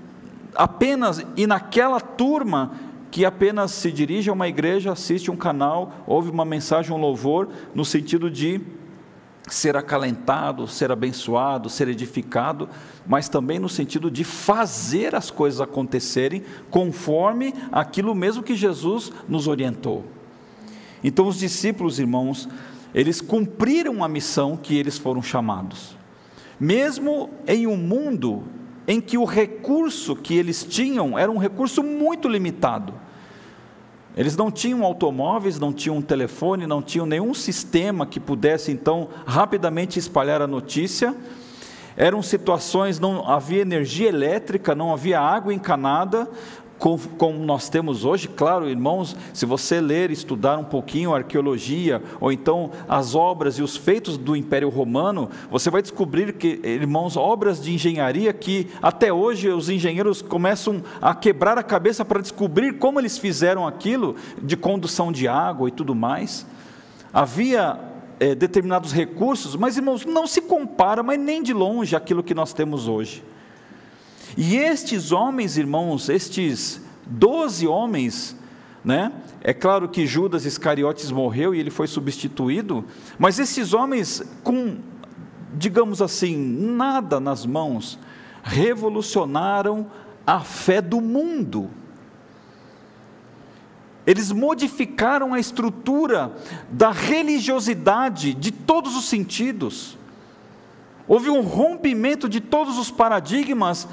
apenas 0.54 1.22
e 1.36 1.46
naquela 1.46 2.00
turma 2.00 2.72
que 3.10 3.24
apenas 3.24 3.70
se 3.70 3.90
dirige 3.90 4.30
a 4.30 4.32
uma 4.32 4.48
igreja, 4.48 4.92
assiste 4.92 5.30
um 5.30 5.36
canal, 5.36 6.04
ouve 6.06 6.30
uma 6.30 6.44
mensagem, 6.44 6.92
um 6.92 7.00
louvor, 7.00 7.48
no 7.74 7.84
sentido 7.84 8.30
de 8.30 8.60
ser 9.48 9.76
acalentado, 9.76 10.66
ser 10.66 10.92
abençoado, 10.92 11.70
ser 11.70 11.88
edificado, 11.88 12.68
mas 13.06 13.28
também 13.28 13.58
no 13.58 13.68
sentido 13.68 14.10
de 14.10 14.24
fazer 14.24 15.14
as 15.14 15.30
coisas 15.30 15.60
acontecerem 15.60 16.42
conforme 16.70 17.54
aquilo 17.72 18.14
mesmo 18.14 18.42
que 18.42 18.54
Jesus 18.54 19.10
nos 19.28 19.46
orientou. 19.46 20.04
Então, 21.02 21.26
os 21.26 21.38
discípulos, 21.38 21.98
irmãos, 21.98 22.48
eles 22.94 23.20
cumpriram 23.20 24.02
a 24.02 24.08
missão 24.08 24.56
que 24.56 24.76
eles 24.76 24.98
foram 24.98 25.22
chamados, 25.22 25.96
mesmo 26.58 27.30
em 27.46 27.66
um 27.66 27.76
mundo 27.76 28.44
em 28.88 29.02
que 29.02 29.18
o 29.18 29.24
recurso 29.26 30.16
que 30.16 30.34
eles 30.34 30.64
tinham 30.64 31.18
era 31.18 31.30
um 31.30 31.36
recurso 31.36 31.82
muito 31.82 32.26
limitado. 32.26 32.94
Eles 34.16 34.34
não 34.34 34.50
tinham 34.50 34.82
automóveis, 34.82 35.60
não 35.60 35.74
tinham 35.74 36.00
telefone, 36.00 36.66
não 36.66 36.80
tinham 36.80 37.04
nenhum 37.04 37.34
sistema 37.34 38.06
que 38.06 38.18
pudesse 38.18 38.72
então 38.72 39.10
rapidamente 39.26 39.98
espalhar 39.98 40.40
a 40.40 40.46
notícia. 40.46 41.14
Eram 41.98 42.22
situações, 42.22 42.98
não 42.98 43.28
havia 43.28 43.60
energia 43.60 44.08
elétrica, 44.08 44.74
não 44.74 44.90
havia 44.90 45.20
água 45.20 45.52
encanada, 45.52 46.26
como 46.78 47.38
nós 47.44 47.68
temos 47.68 48.04
hoje, 48.04 48.28
claro, 48.28 48.68
irmãos, 48.68 49.16
se 49.34 49.44
você 49.44 49.80
ler, 49.80 50.10
estudar 50.10 50.58
um 50.58 50.64
pouquinho 50.64 51.12
a 51.12 51.18
arqueologia, 51.18 52.02
ou 52.20 52.30
então 52.30 52.70
as 52.88 53.14
obras 53.14 53.58
e 53.58 53.62
os 53.62 53.76
feitos 53.76 54.16
do 54.16 54.36
Império 54.36 54.68
Romano, 54.68 55.28
você 55.50 55.70
vai 55.70 55.82
descobrir 55.82 56.34
que, 56.34 56.60
irmãos, 56.64 57.16
obras 57.16 57.60
de 57.62 57.74
engenharia 57.74 58.32
que 58.32 58.68
até 58.80 59.12
hoje 59.12 59.48
os 59.48 59.68
engenheiros 59.68 60.22
começam 60.22 60.82
a 61.02 61.14
quebrar 61.14 61.58
a 61.58 61.62
cabeça 61.62 62.04
para 62.04 62.22
descobrir 62.22 62.78
como 62.78 63.00
eles 63.00 63.18
fizeram 63.18 63.66
aquilo, 63.66 64.14
de 64.40 64.56
condução 64.56 65.10
de 65.10 65.26
água 65.26 65.68
e 65.68 65.72
tudo 65.72 65.94
mais. 65.94 66.46
Havia 67.12 67.78
é, 68.20 68.34
determinados 68.34 68.92
recursos, 68.92 69.56
mas 69.56 69.76
irmãos, 69.76 70.04
não 70.04 70.26
se 70.26 70.42
compara, 70.42 71.02
mas 71.02 71.18
nem 71.18 71.42
de 71.42 71.52
longe 71.52 71.96
aquilo 71.96 72.22
que 72.22 72.34
nós 72.34 72.52
temos 72.52 72.86
hoje. 72.86 73.22
E 74.40 74.56
estes 74.56 75.10
homens, 75.10 75.58
irmãos, 75.58 76.08
estes 76.08 76.80
doze 77.04 77.66
homens, 77.66 78.36
né? 78.84 79.10
É 79.40 79.52
claro 79.52 79.88
que 79.88 80.06
Judas 80.06 80.44
Iscariotes 80.44 81.10
morreu 81.10 81.52
e 81.52 81.58
ele 81.58 81.72
foi 81.72 81.88
substituído, 81.88 82.84
mas 83.18 83.40
esses 83.40 83.74
homens 83.74 84.22
com, 84.44 84.76
digamos 85.54 86.00
assim, 86.00 86.36
nada 86.36 87.18
nas 87.18 87.44
mãos, 87.44 87.98
revolucionaram 88.44 89.90
a 90.24 90.38
fé 90.38 90.80
do 90.80 91.00
mundo. 91.00 91.68
Eles 94.06 94.30
modificaram 94.30 95.34
a 95.34 95.40
estrutura 95.40 96.32
da 96.70 96.92
religiosidade 96.92 98.34
de 98.34 98.52
todos 98.52 98.96
os 98.96 99.06
sentidos. 99.06 99.98
Houve 101.08 101.28
um 101.28 101.40
rompimento 101.40 102.28
de 102.28 102.40
todos 102.40 102.78
os 102.78 102.88
paradigmas 102.88 103.88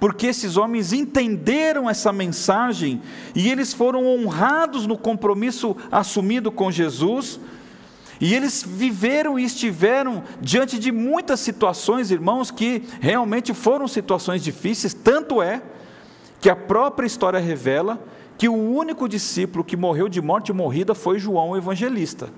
porque 0.00 0.26
esses 0.26 0.56
homens 0.56 0.92
entenderam 0.94 1.88
essa 1.88 2.10
mensagem 2.10 3.02
e 3.34 3.50
eles 3.50 3.74
foram 3.74 4.06
honrados 4.06 4.86
no 4.86 4.96
compromisso 4.96 5.76
assumido 5.92 6.50
com 6.50 6.70
Jesus. 6.70 7.38
E 8.18 8.34
eles 8.34 8.64
viveram 8.66 9.38
e 9.38 9.44
estiveram 9.44 10.22
diante 10.40 10.78
de 10.78 10.90
muitas 10.90 11.40
situações, 11.40 12.10
irmãos, 12.10 12.50
que 12.50 12.82
realmente 13.00 13.54
foram 13.54 13.86
situações 13.86 14.42
difíceis, 14.42 14.92
tanto 14.92 15.42
é 15.42 15.62
que 16.40 16.50
a 16.50 16.56
própria 16.56 17.06
história 17.06 17.38
revela 17.38 18.02
que 18.38 18.48
o 18.48 18.54
único 18.54 19.06
discípulo 19.06 19.62
que 19.62 19.76
morreu 19.76 20.08
de 20.08 20.20
morte 20.22 20.50
morrida 20.50 20.94
foi 20.94 21.18
João 21.18 21.50
o 21.50 21.56
evangelista. 21.58 22.30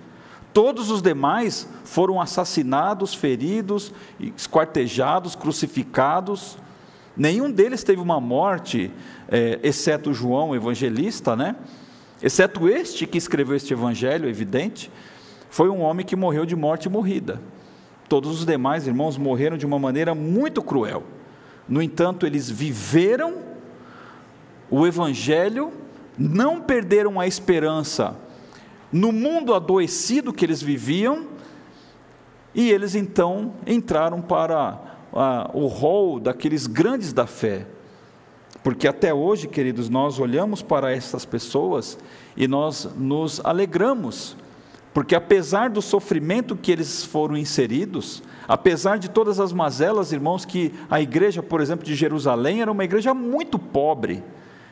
Todos 0.52 0.90
os 0.90 1.00
demais 1.00 1.68
foram 1.84 2.20
assassinados, 2.20 3.14
feridos, 3.14 3.92
esquartejados, 4.36 5.36
crucificados. 5.36 6.58
Nenhum 7.16 7.50
deles 7.50 7.82
teve 7.82 8.00
uma 8.00 8.20
morte, 8.20 8.90
é, 9.28 9.58
exceto 9.62 10.14
João, 10.14 10.54
evangelista, 10.54 11.36
né? 11.36 11.56
Exceto 12.22 12.68
este 12.68 13.06
que 13.06 13.18
escreveu 13.18 13.56
este 13.56 13.72
evangelho, 13.72 14.28
evidente, 14.28 14.90
foi 15.50 15.68
um 15.68 15.80
homem 15.80 16.06
que 16.06 16.16
morreu 16.16 16.46
de 16.46 16.56
morte 16.56 16.88
morrida. 16.88 17.40
Todos 18.08 18.40
os 18.40 18.46
demais 18.46 18.86
irmãos 18.86 19.18
morreram 19.18 19.56
de 19.56 19.66
uma 19.66 19.78
maneira 19.78 20.14
muito 20.14 20.62
cruel. 20.62 21.02
No 21.68 21.82
entanto, 21.82 22.26
eles 22.26 22.50
viveram 22.50 23.38
o 24.70 24.86
evangelho, 24.86 25.72
não 26.18 26.60
perderam 26.60 27.20
a 27.20 27.26
esperança 27.26 28.16
no 28.92 29.10
mundo 29.10 29.54
adoecido 29.54 30.32
que 30.32 30.44
eles 30.44 30.62
viviam, 30.62 31.26
e 32.54 32.70
eles 32.70 32.94
então 32.94 33.54
entraram 33.66 34.20
para 34.20 34.91
ah, 35.12 35.50
o 35.52 35.66
rol 35.66 36.18
daqueles 36.18 36.66
grandes 36.66 37.12
da 37.12 37.26
fé. 37.26 37.66
Porque 38.62 38.86
até 38.86 39.12
hoje, 39.12 39.48
queridos, 39.48 39.88
nós 39.88 40.18
olhamos 40.18 40.62
para 40.62 40.92
essas 40.92 41.24
pessoas 41.24 41.98
e 42.36 42.46
nós 42.46 42.88
nos 42.96 43.40
alegramos, 43.44 44.36
porque 44.94 45.14
apesar 45.14 45.70
do 45.70 45.82
sofrimento 45.82 46.54
que 46.54 46.70
eles 46.70 47.04
foram 47.04 47.36
inseridos, 47.36 48.22
apesar 48.46 48.98
de 48.98 49.08
todas 49.10 49.40
as 49.40 49.52
mazelas, 49.52 50.12
irmãos, 50.12 50.44
que 50.44 50.72
a 50.90 51.00
igreja, 51.00 51.42
por 51.42 51.60
exemplo, 51.60 51.84
de 51.84 51.94
Jerusalém 51.94 52.60
era 52.60 52.70
uma 52.70 52.84
igreja 52.84 53.12
muito 53.12 53.58
pobre, 53.58 54.22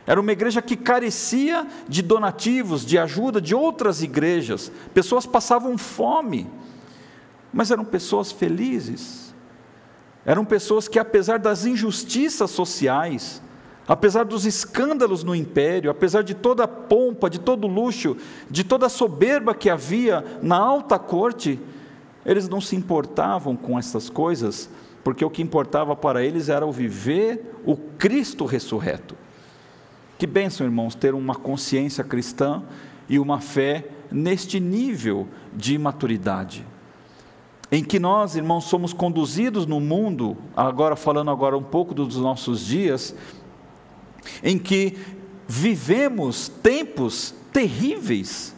era 0.07 0.21
uma 0.21 0.33
igreja 0.33 0.63
que 0.63 0.77
carecia 0.77 1.67
de 1.89 2.03
donativos, 2.03 2.85
de 2.85 2.99
ajuda 2.99 3.41
de 3.41 3.55
outras 3.55 4.03
igrejas, 4.03 4.71
pessoas 4.95 5.27
passavam 5.27 5.77
fome, 5.77 6.49
mas 7.53 7.71
eram 7.71 7.85
pessoas 7.85 8.31
felizes, 8.31 9.30
eram 10.25 10.45
pessoas 10.45 10.87
que, 10.89 10.99
apesar 10.99 11.39
das 11.39 11.65
injustiças 11.65 12.51
sociais, 12.51 13.41
apesar 13.89 14.25
dos 14.25 14.45
escândalos 14.45 15.25
no 15.25 15.35
império, 15.35 15.91
apesar 15.91 16.23
de 16.23 16.35
toda 16.35 16.65
a 16.65 16.69
pompa, 16.69 17.31
de 17.31 17.41
todo 17.41 17.65
o 17.65 17.71
luxo, 17.71 18.17
de 18.51 18.63
toda 18.63 18.87
a 18.87 18.91
soberba 18.91 19.55
que 19.55 19.71
havia 19.71 20.25
na 20.43 20.57
alta 20.57 20.99
corte, 20.99 21.59
eles 22.25 22.49
não 22.49 22.61
se 22.61 22.77
importavam 22.77 23.57
com 23.57 23.79
essas 23.79 24.11
coisas, 24.11 24.69
porque 25.03 25.25
o 25.25 25.31
que 25.31 25.43
importava 25.43 25.97
para 25.97 26.23
eles 26.23 26.49
era 26.49 26.67
o 26.67 26.73
viver 26.73 27.57
o 27.65 27.77
Cristo 27.77 28.45
ressurreto. 28.45 29.17
Que 30.19 30.27
bênção, 30.27 30.67
irmãos, 30.67 30.95
ter 30.95 31.15
uma 31.15 31.35
consciência 31.35 32.05
cristã 32.05 32.63
e 33.09 33.19
uma 33.19 33.41
fé 33.41 33.89
neste 34.13 34.61
nível 34.61 35.27
de 35.57 35.79
maturidade 35.79 36.67
em 37.71 37.85
que 37.85 38.01
nós, 38.01 38.35
irmãos, 38.35 38.65
somos 38.65 38.93
conduzidos 38.93 39.65
no 39.65 39.79
mundo, 39.79 40.37
agora 40.57 40.97
falando 40.97 41.31
agora 41.31 41.57
um 41.57 41.63
pouco 41.63 41.95
dos 41.95 42.17
nossos 42.17 42.65
dias, 42.65 43.15
em 44.43 44.59
que 44.59 44.99
vivemos 45.47 46.49
tempos 46.49 47.35
terríveis. 47.53 48.55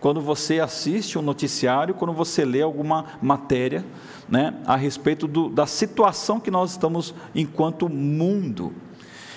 Quando 0.00 0.20
você 0.20 0.58
assiste 0.58 1.18
um 1.18 1.22
noticiário, 1.22 1.94
quando 1.94 2.12
você 2.12 2.44
lê 2.44 2.60
alguma 2.60 3.04
matéria 3.20 3.84
né, 4.28 4.54
a 4.66 4.76
respeito 4.76 5.28
do, 5.28 5.48
da 5.48 5.66
situação 5.66 6.40
que 6.40 6.50
nós 6.50 6.72
estamos 6.72 7.14
enquanto 7.34 7.88
mundo. 7.88 8.72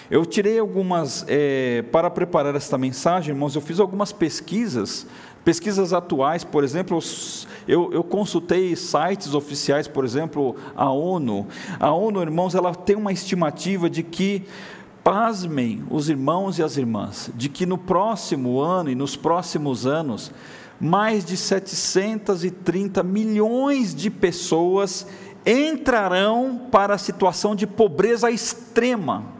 Eu 0.09 0.25
tirei 0.25 0.57
algumas, 0.57 1.25
é, 1.27 1.83
para 1.91 2.09
preparar 2.09 2.55
esta 2.55 2.77
mensagem, 2.77 3.33
irmãos, 3.33 3.55
eu 3.55 3.61
fiz 3.61 3.79
algumas 3.79 4.11
pesquisas 4.11 5.05
Pesquisas 5.45 5.93
atuais, 5.93 6.43
por 6.43 6.63
exemplo, 6.63 6.99
eu, 7.67 7.93
eu, 7.93 8.03
consultei 8.03 8.75
sites 8.75 9.33
oficiais, 9.33 9.87
por 9.87 10.03
exemplo, 10.03 10.55
a 10.75 10.89
ONU. 10.89 11.47
A 11.79 11.93
ONU, 11.93 12.21
irmãos, 12.21 12.55
ela 12.55 12.75
tem 12.75 12.95
uma 12.95 13.13
estimativa 13.13 13.89
de 13.89 14.03
que, 14.03 14.45
pasmem 15.05 15.83
os 15.91 16.09
irmãos 16.09 16.57
e 16.57 16.63
as 16.63 16.77
irmãs, 16.77 17.29
de 17.35 17.47
que 17.47 17.63
no 17.63 17.77
próximo 17.77 18.59
ano 18.59 18.89
e 18.89 18.95
nos 18.95 19.15
próximos 19.15 19.85
anos, 19.85 20.31
mais 20.81 21.23
de 21.23 21.37
730 21.37 23.03
milhões 23.03 23.93
de 23.93 24.09
pessoas 24.09 25.05
entrarão 25.45 26.59
para 26.71 26.95
a 26.95 26.97
situação 26.97 27.55
de 27.55 27.67
pobreza 27.67 28.31
extrema. 28.31 29.34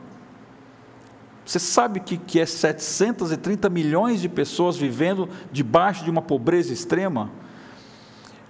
Você 1.45 1.59
sabe 1.59 1.99
que, 1.99 2.17
que 2.17 2.39
é 2.39 2.45
730 2.45 3.69
milhões 3.69 4.19
de 4.19 4.27
pessoas 4.27 4.75
vivendo 4.75 5.29
debaixo 5.51 6.03
de 6.03 6.09
uma 6.09 6.21
pobreza 6.21 6.73
extrema? 6.73 7.29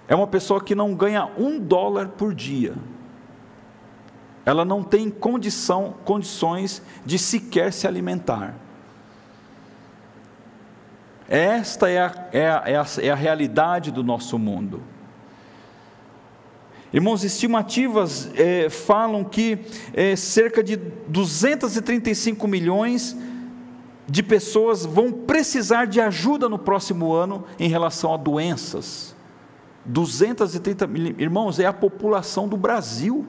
É 0.08 0.14
uma 0.14 0.26
pessoa 0.26 0.62
que 0.62 0.74
não 0.74 0.94
ganha 0.94 1.28
um 1.36 1.58
dólar 1.58 2.08
por 2.08 2.34
dia. 2.34 2.74
Ela 4.46 4.64
não 4.64 4.82
tem 4.82 5.10
condição, 5.10 5.94
condições 6.04 6.80
de 7.04 7.18
sequer 7.18 7.72
se 7.72 7.86
alimentar. 7.86 8.54
Esta 11.28 11.90
é 11.90 11.98
a, 11.98 12.28
é, 12.32 12.48
a, 12.48 12.62
é, 12.64 12.76
a, 12.76 12.86
é 13.02 13.10
a 13.10 13.14
realidade 13.14 13.90
do 13.90 14.02
nosso 14.02 14.38
mundo. 14.38 14.80
Irmãos, 16.96 17.24
estimativas 17.24 18.30
é, 18.36 18.70
falam 18.70 19.22
que 19.22 19.58
é, 19.92 20.16
cerca 20.16 20.64
de 20.64 20.76
235 20.76 22.48
milhões 22.48 23.14
de 24.08 24.22
pessoas 24.22 24.86
vão 24.86 25.12
precisar 25.12 25.84
de 25.84 26.00
ajuda 26.00 26.48
no 26.48 26.58
próximo 26.58 27.12
ano 27.12 27.44
em 27.58 27.68
relação 27.68 28.14
a 28.14 28.16
doenças. 28.16 29.14
230 29.84 30.86
milhões, 30.86 31.20
irmãos, 31.20 31.58
é 31.60 31.66
a 31.66 31.72
população 31.72 32.48
do 32.48 32.56
Brasil. 32.56 33.26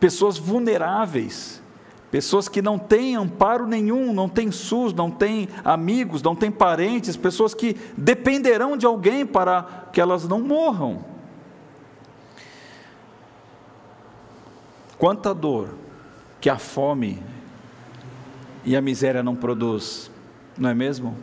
Pessoas 0.00 0.38
vulneráveis, 0.38 1.60
pessoas 2.10 2.48
que 2.48 2.62
não 2.62 2.78
têm 2.78 3.16
amparo 3.16 3.66
nenhum, 3.66 4.14
não 4.14 4.30
têm 4.30 4.50
SUS, 4.50 4.94
não 4.94 5.10
têm 5.10 5.46
amigos, 5.62 6.22
não 6.22 6.34
têm 6.34 6.50
parentes, 6.50 7.18
pessoas 7.18 7.52
que 7.52 7.76
dependerão 7.98 8.78
de 8.78 8.86
alguém 8.86 9.26
para 9.26 9.90
que 9.92 10.00
elas 10.00 10.26
não 10.26 10.40
morram. 10.40 11.09
Quanta 15.00 15.32
dor 15.32 15.70
que 16.42 16.50
a 16.50 16.58
fome 16.58 17.22
e 18.66 18.76
a 18.76 18.82
miséria 18.82 19.22
não 19.22 19.34
produz, 19.34 20.10
não 20.58 20.68
é 20.68 20.74
mesmo? 20.74 21.16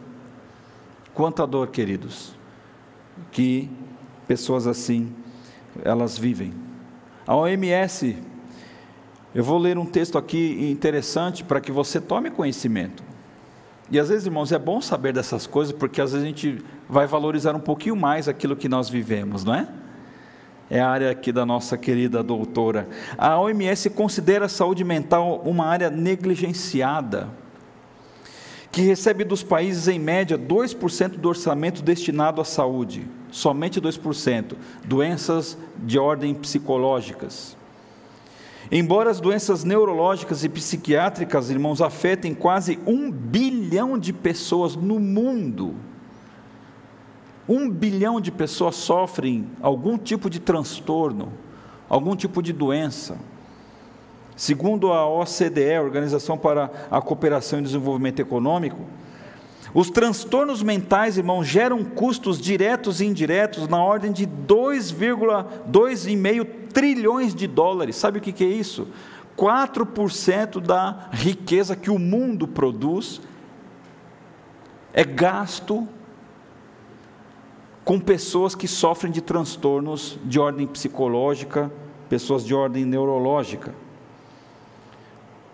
Quanta 1.13 1.46
dor, 1.46 1.67
queridos, 1.67 2.34
que 3.31 3.69
pessoas 4.27 4.65
assim 4.65 5.13
elas 5.86 6.17
vivem. 6.17 6.55
A 7.27 7.36
OMS, 7.36 8.17
eu 9.36 9.43
vou 9.43 9.60
ler 9.60 9.77
um 9.77 9.86
texto 9.86 10.17
aqui 10.17 10.72
interessante 10.72 11.43
para 11.43 11.62
que 11.62 11.72
você 11.72 12.01
tome 12.01 12.31
conhecimento. 12.31 13.03
E 13.91 14.00
às 14.00 14.10
vezes, 14.10 14.25
irmãos, 14.25 14.51
é 14.51 14.57
bom 14.57 14.81
saber 14.81 15.13
dessas 15.13 15.46
coisas, 15.46 15.72
porque 15.72 16.01
às 16.01 16.13
vezes 16.13 16.25
a 16.25 16.27
gente 16.27 16.65
vai 16.89 17.05
valorizar 17.05 17.55
um 17.55 17.60
pouquinho 17.60 17.96
mais 17.96 18.27
aquilo 18.27 18.55
que 18.55 18.67
nós 18.67 18.89
vivemos, 18.89 19.43
não 19.43 19.53
é? 19.53 19.67
É 20.69 20.79
a 20.79 20.89
área 20.89 21.12
aqui 21.12 21.31
da 21.31 21.45
nossa 21.45 21.77
querida 21.77 22.21
doutora. 22.21 22.88
A 23.17 23.39
OMS 23.39 23.89
considera 23.89 24.45
a 24.45 24.50
saúde 24.50 24.83
mental 24.83 25.41
uma 25.45 25.65
área 25.65 25.89
negligenciada, 25.89 27.29
que 28.71 28.81
recebe 28.81 29.24
dos 29.24 29.43
países 29.43 29.88
em 29.88 29.97
média 29.97 30.38
2% 30.38 31.17
do 31.17 31.29
orçamento 31.29 31.81
destinado 31.81 32.41
à 32.41 32.45
saúde, 32.45 33.07
somente 33.31 33.81
2%, 33.81 34.55
doenças 34.83 35.57
de 35.77 35.97
ordem 35.97 36.33
psicológicas. 36.36 37.57
Embora 38.69 39.09
as 39.09 39.21
doenças 39.21 39.63
neurológicas 39.63 40.43
e 40.43 40.50
psiquiátricas, 40.50 41.50
irmãos, 41.50 41.81
afetem 41.81 42.33
quase 42.33 42.77
um 42.86 43.09
bilhão 43.09 43.97
de 43.97 44.12
pessoas 44.12 44.75
no 44.75 45.00
mundo, 45.00 45.74
um 47.48 47.70
bilhão 47.70 48.20
de 48.20 48.32
pessoas 48.32 48.75
sofrem 48.75 49.48
algum 49.62 49.98
tipo 49.98 50.30
de 50.30 50.39
transtorno, 50.39 51.32
algum 51.88 52.13
tipo 52.16 52.44
de 52.44 52.51
doença. 52.51 53.18
Segundo 54.36 54.92
a 54.92 55.08
OCDE, 55.08 55.80
Organização 55.80 56.38
para 56.38 56.70
a 56.92 57.01
Cooperação 57.01 57.60
e 57.60 57.63
Desenvolvimento 57.63 58.20
Econômico, 58.20 58.82
os 59.74 59.89
transtornos 59.89 60.62
mentais, 60.62 61.18
irmãos, 61.18 61.46
geram 61.46 61.84
custos 61.84 62.39
diretos 62.39 63.01
e 63.01 63.06
indiretos 63.06 63.68
na 63.68 63.84
ordem 63.84 64.12
de 64.12 64.27
2,2,5 64.27 66.48
trilhões 66.74 67.34
de 67.34 67.48
dólares. 67.48 67.96
Sabe 67.96 68.20
o 68.20 68.22
que 68.22 68.44
é 68.44 68.48
isso? 68.48 68.88
4% 69.38 70.60
da 70.60 71.08
riqueza 71.12 71.75
que 71.75 71.92
o 71.92 72.00
mundo 72.00 72.48
produz 72.48 73.22
é 74.94 75.04
gasto 75.04 75.88
com 77.88 78.01
pessoas 78.01 78.53
que 78.53 78.67
sofrem 78.67 79.13
de 79.13 79.22
transtornos 79.22 80.20
de 80.25 80.38
ordem 80.38 80.67
psicológica, 80.67 81.72
pessoas 82.09 82.46
de 82.46 82.53
ordem 82.53 82.83
neurológica. 82.83 83.74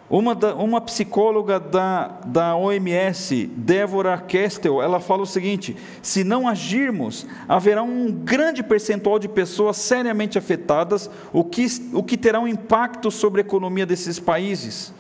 Uma, 0.09 0.33
da, 0.33 0.55
uma 0.55 0.81
psicóloga 0.81 1.59
da, 1.59 2.07
da 2.25 2.55
OMS, 2.55 3.45
Débora 3.55 4.17
Kestel, 4.17 4.81
ela 4.81 4.99
fala 4.99 5.21
o 5.21 5.27
seguinte: 5.27 5.77
se 6.01 6.23
não 6.23 6.47
agirmos, 6.47 7.27
haverá 7.47 7.83
um 7.83 8.11
grande 8.11 8.63
percentual 8.63 9.19
de 9.19 9.29
pessoas 9.29 9.77
seriamente 9.77 10.35
afetadas, 10.35 11.11
o 11.31 11.43
que, 11.43 11.67
o 11.93 12.01
que 12.01 12.17
terá 12.17 12.39
um 12.39 12.47
impacto 12.47 13.11
sobre 13.11 13.41
a 13.41 13.45
economia 13.45 13.85
desses 13.85 14.19
países, 14.19 14.91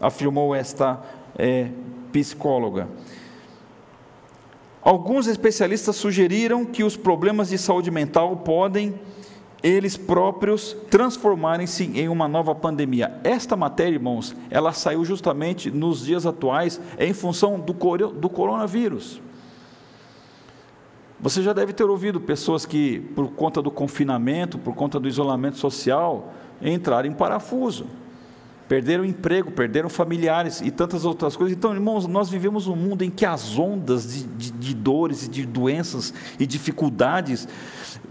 afirmou 0.00 0.54
esta 0.54 0.98
é, 1.36 1.68
psicóloga. 2.10 2.88
Alguns 4.82 5.26
especialistas 5.26 5.96
sugeriram 5.96 6.64
que 6.64 6.82
os 6.82 6.96
problemas 6.96 7.50
de 7.50 7.58
saúde 7.58 7.90
mental 7.90 8.36
podem 8.38 8.98
eles 9.62 9.94
próprios 9.94 10.74
transformarem-se 10.88 11.84
em 11.84 12.08
uma 12.08 12.26
nova 12.26 12.54
pandemia. 12.54 13.20
Esta 13.22 13.54
matéria, 13.56 13.96
irmãos, 13.96 14.34
ela 14.50 14.72
saiu 14.72 15.04
justamente 15.04 15.70
nos 15.70 16.06
dias 16.06 16.24
atuais 16.24 16.80
em 16.98 17.12
função 17.12 17.60
do, 17.60 17.74
do 18.08 18.28
coronavírus. 18.30 19.20
Você 21.20 21.42
já 21.42 21.52
deve 21.52 21.74
ter 21.74 21.84
ouvido 21.84 22.18
pessoas 22.18 22.64
que, 22.64 23.00
por 23.14 23.28
conta 23.32 23.60
do 23.60 23.70
confinamento, 23.70 24.58
por 24.58 24.74
conta 24.74 24.98
do 24.98 25.06
isolamento 25.06 25.58
social, 25.58 26.32
entraram 26.62 27.06
em 27.06 27.12
parafuso 27.12 27.84
perderam 28.70 29.04
emprego, 29.04 29.50
perderam 29.50 29.88
familiares 29.88 30.60
e 30.60 30.70
tantas 30.70 31.04
outras 31.04 31.34
coisas. 31.34 31.56
Então, 31.56 31.74
irmãos, 31.74 32.06
nós 32.06 32.30
vivemos 32.30 32.68
um 32.68 32.76
mundo 32.76 33.02
em 33.02 33.10
que 33.10 33.26
as 33.26 33.58
ondas 33.58 34.08
de, 34.08 34.22
de, 34.22 34.52
de 34.52 34.74
dores 34.76 35.24
e 35.24 35.28
de 35.28 35.44
doenças 35.44 36.14
e 36.38 36.46
dificuldades 36.46 37.48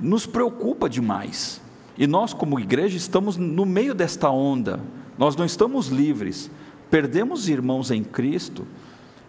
nos 0.02 0.26
preocupa 0.26 0.90
demais. 0.90 1.62
E 1.98 2.06
nós, 2.06 2.34
como 2.34 2.60
igreja, 2.60 2.98
estamos 2.98 3.38
no 3.38 3.66
meio 3.66 3.94
desta 3.94 4.30
onda. 4.30 4.82
Nós 5.18 5.34
não 5.38 5.46
estamos 5.46 5.88
livres. 5.88 6.52
Perdemos 6.92 7.48
irmãos 7.48 7.90
em 7.90 8.04
Cristo, 8.04 8.68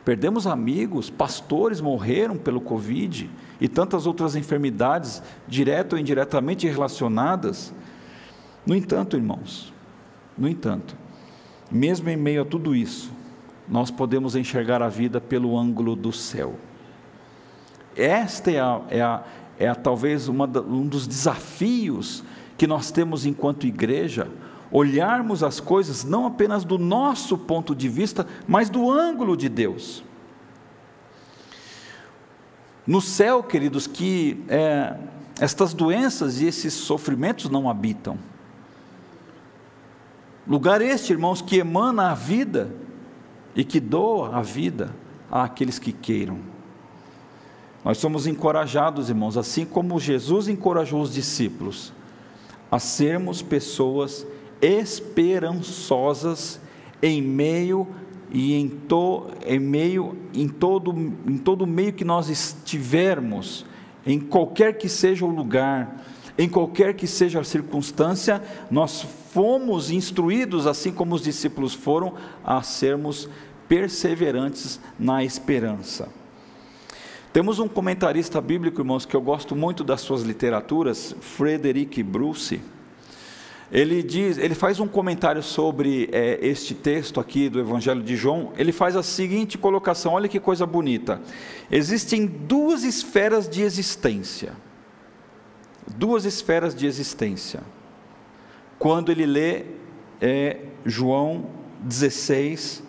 perdemos 0.04 0.48
amigos, 0.48 1.10
pastores 1.10 1.80
morreram 1.80 2.36
pelo 2.36 2.60
Covid 2.60 3.30
e 3.60 3.68
tantas 3.68 4.04
outras 4.04 4.34
enfermidades, 4.34 5.22
direto 5.46 5.92
ou 5.92 5.98
indiretamente 6.00 6.66
relacionadas. 6.66 7.72
No 8.66 8.74
entanto, 8.74 9.16
irmãos, 9.16 9.72
no 10.36 10.48
entanto, 10.48 10.96
mesmo 11.70 12.08
em 12.08 12.16
meio 12.16 12.42
a 12.42 12.44
tudo 12.44 12.74
isso, 12.74 13.12
nós 13.68 13.90
podemos 13.90 14.34
enxergar 14.34 14.82
a 14.82 14.88
vida 14.88 15.20
pelo 15.20 15.56
ângulo 15.56 15.94
do 15.94 16.12
céu. 16.12 16.56
Esta 17.96 18.50
é, 18.50 18.60
a, 18.60 18.80
é, 18.88 19.00
a, 19.00 19.24
é 19.58 19.68
a, 19.68 19.74
talvez 19.74 20.28
uma, 20.28 20.46
um 20.46 20.86
dos 20.86 21.06
desafios 21.06 22.24
que 22.58 22.66
nós 22.66 22.90
temos 22.90 23.24
enquanto 23.24 23.66
igreja, 23.66 24.28
olharmos 24.70 25.42
as 25.42 25.60
coisas 25.60 26.04
não 26.04 26.26
apenas 26.26 26.64
do 26.64 26.78
nosso 26.78 27.38
ponto 27.38 27.74
de 27.74 27.88
vista, 27.88 28.26
mas 28.46 28.68
do 28.68 28.90
ângulo 28.90 29.36
de 29.36 29.48
Deus. 29.48 30.04
No 32.86 33.00
céu, 33.00 33.42
queridos, 33.42 33.86
que 33.86 34.42
é, 34.48 34.96
estas 35.40 35.72
doenças 35.72 36.40
e 36.40 36.46
esses 36.46 36.74
sofrimentos 36.74 37.48
não 37.48 37.68
habitam. 37.68 38.18
Lugar 40.46 40.80
este, 40.80 41.12
irmãos, 41.12 41.42
que 41.42 41.58
emana 41.58 42.10
a 42.10 42.14
vida 42.14 42.70
e 43.54 43.64
que 43.64 43.80
doa 43.80 44.36
a 44.36 44.42
vida 44.42 44.94
àqueles 45.30 45.78
que 45.78 45.92
queiram. 45.92 46.38
Nós 47.84 47.98
somos 47.98 48.26
encorajados, 48.26 49.08
irmãos, 49.08 49.36
assim 49.36 49.64
como 49.64 49.98
Jesus 49.98 50.48
encorajou 50.48 51.00
os 51.00 51.14
discípulos, 51.14 51.92
a 52.70 52.78
sermos 52.78 53.42
pessoas 53.42 54.26
esperançosas 54.60 56.60
em 57.02 57.22
meio 57.22 57.88
e 58.30 58.54
em, 58.54 58.68
to, 58.68 59.26
em 59.44 59.58
meio 59.58 60.16
em 60.34 60.46
todo 60.46 60.94
em 61.26 61.38
todo 61.38 61.66
meio 61.66 61.92
que 61.92 62.04
nós 62.04 62.28
estivermos, 62.28 63.64
em 64.06 64.20
qualquer 64.20 64.78
que 64.78 64.88
seja 64.88 65.24
o 65.24 65.30
lugar, 65.30 66.04
em 66.38 66.48
qualquer 66.48 66.94
que 66.94 67.06
seja 67.06 67.40
a 67.40 67.44
circunstância, 67.44 68.40
nós 68.70 69.06
fomos 69.32 69.90
instruídos, 69.90 70.66
assim 70.66 70.92
como 70.92 71.14
os 71.14 71.22
discípulos 71.22 71.74
foram, 71.74 72.14
a 72.44 72.62
sermos 72.62 73.28
perseverantes 73.68 74.80
na 74.98 75.24
esperança. 75.24 76.08
Temos 77.32 77.58
um 77.58 77.68
comentarista 77.68 78.40
bíblico, 78.40 78.80
irmãos, 78.80 79.06
que 79.06 79.14
eu 79.14 79.20
gosto 79.20 79.54
muito 79.54 79.84
das 79.84 80.00
suas 80.00 80.22
literaturas, 80.22 81.14
Frederick 81.20 82.02
Bruce. 82.02 82.60
Ele 83.70 84.02
diz, 84.02 84.36
ele 84.36 84.56
faz 84.56 84.80
um 84.80 84.88
comentário 84.88 85.42
sobre 85.42 86.08
é, 86.10 86.38
este 86.42 86.74
texto 86.74 87.20
aqui 87.20 87.48
do 87.48 87.60
Evangelho 87.60 88.02
de 88.02 88.16
João. 88.16 88.52
Ele 88.56 88.72
faz 88.72 88.96
a 88.96 89.02
seguinte 89.02 89.56
colocação: 89.56 90.14
olha 90.14 90.28
que 90.28 90.40
coisa 90.40 90.66
bonita. 90.66 91.22
Existem 91.70 92.26
duas 92.26 92.82
esferas 92.82 93.48
de 93.48 93.62
existência 93.62 94.54
duas 95.96 96.24
esferas 96.24 96.74
de 96.74 96.86
existência. 96.86 97.62
Quando 98.80 99.12
ele 99.12 99.26
lê 99.26 99.64
é, 100.22 100.56
João 100.86 101.50
16, 101.80 102.82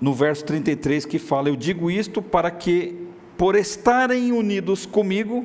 no 0.00 0.14
verso 0.14 0.46
33, 0.46 1.04
que 1.04 1.18
fala: 1.18 1.50
Eu 1.50 1.56
digo 1.56 1.90
isto 1.90 2.22
para 2.22 2.50
que, 2.50 3.06
por 3.36 3.54
estarem 3.54 4.32
unidos 4.32 4.86
comigo, 4.86 5.44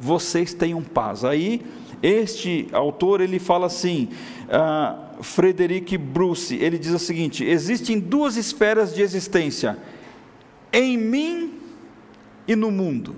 vocês 0.00 0.52
tenham 0.52 0.82
paz. 0.82 1.24
Aí 1.24 1.64
este 2.02 2.66
autor 2.72 3.20
ele 3.20 3.38
fala 3.38 3.66
assim, 3.66 4.08
uh, 4.48 5.22
Frederic 5.22 5.96
Bruce, 5.96 6.56
ele 6.56 6.76
diz 6.76 6.90
o 6.90 6.98
seguinte: 6.98 7.44
existem 7.44 8.00
duas 8.00 8.36
esferas 8.36 8.92
de 8.92 9.00
existência, 9.00 9.78
em 10.72 10.98
mim 10.98 11.60
e 12.48 12.56
no 12.56 12.72
mundo. 12.72 13.14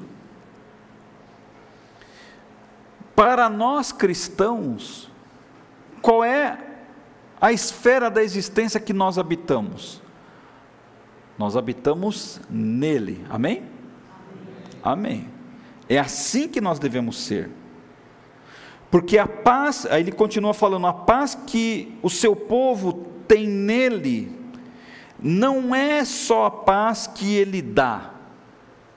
Para 3.17 3.49
nós 3.49 3.93
cristãos, 3.93 5.14
qual 6.05 6.23
é 6.23 6.59
a 7.41 7.51
esfera 7.51 8.11
da 8.11 8.23
existência 8.23 8.79
que 8.79 8.93
nós 8.93 9.17
habitamos? 9.17 10.03
Nós 11.39 11.57
habitamos 11.57 12.43
nele, 12.51 13.25
amém? 13.31 13.63
Amém. 14.83 15.15
amém. 15.23 15.29
É 15.89 15.99
assim 15.99 16.47
que 16.47 16.61
nós 16.61 16.79
devemos 16.79 17.17
ser. 17.17 17.49
Porque 18.91 19.17
a 19.17 19.27
paz, 19.27 19.87
aí 19.87 20.03
ele 20.03 20.13
continua 20.13 20.53
falando, 20.53 20.87
a 20.87 20.93
paz 20.93 21.35
que 21.35 21.99
o 22.03 22.11
seu 22.11 22.37
povo 22.37 23.09
tem 23.27 23.49
nele, 23.49 24.31
não 25.19 25.75
é 25.75 26.05
só 26.05 26.45
a 26.45 26.51
paz 26.51 27.07
que 27.07 27.35
ele 27.35 27.63
dá, 27.63 28.11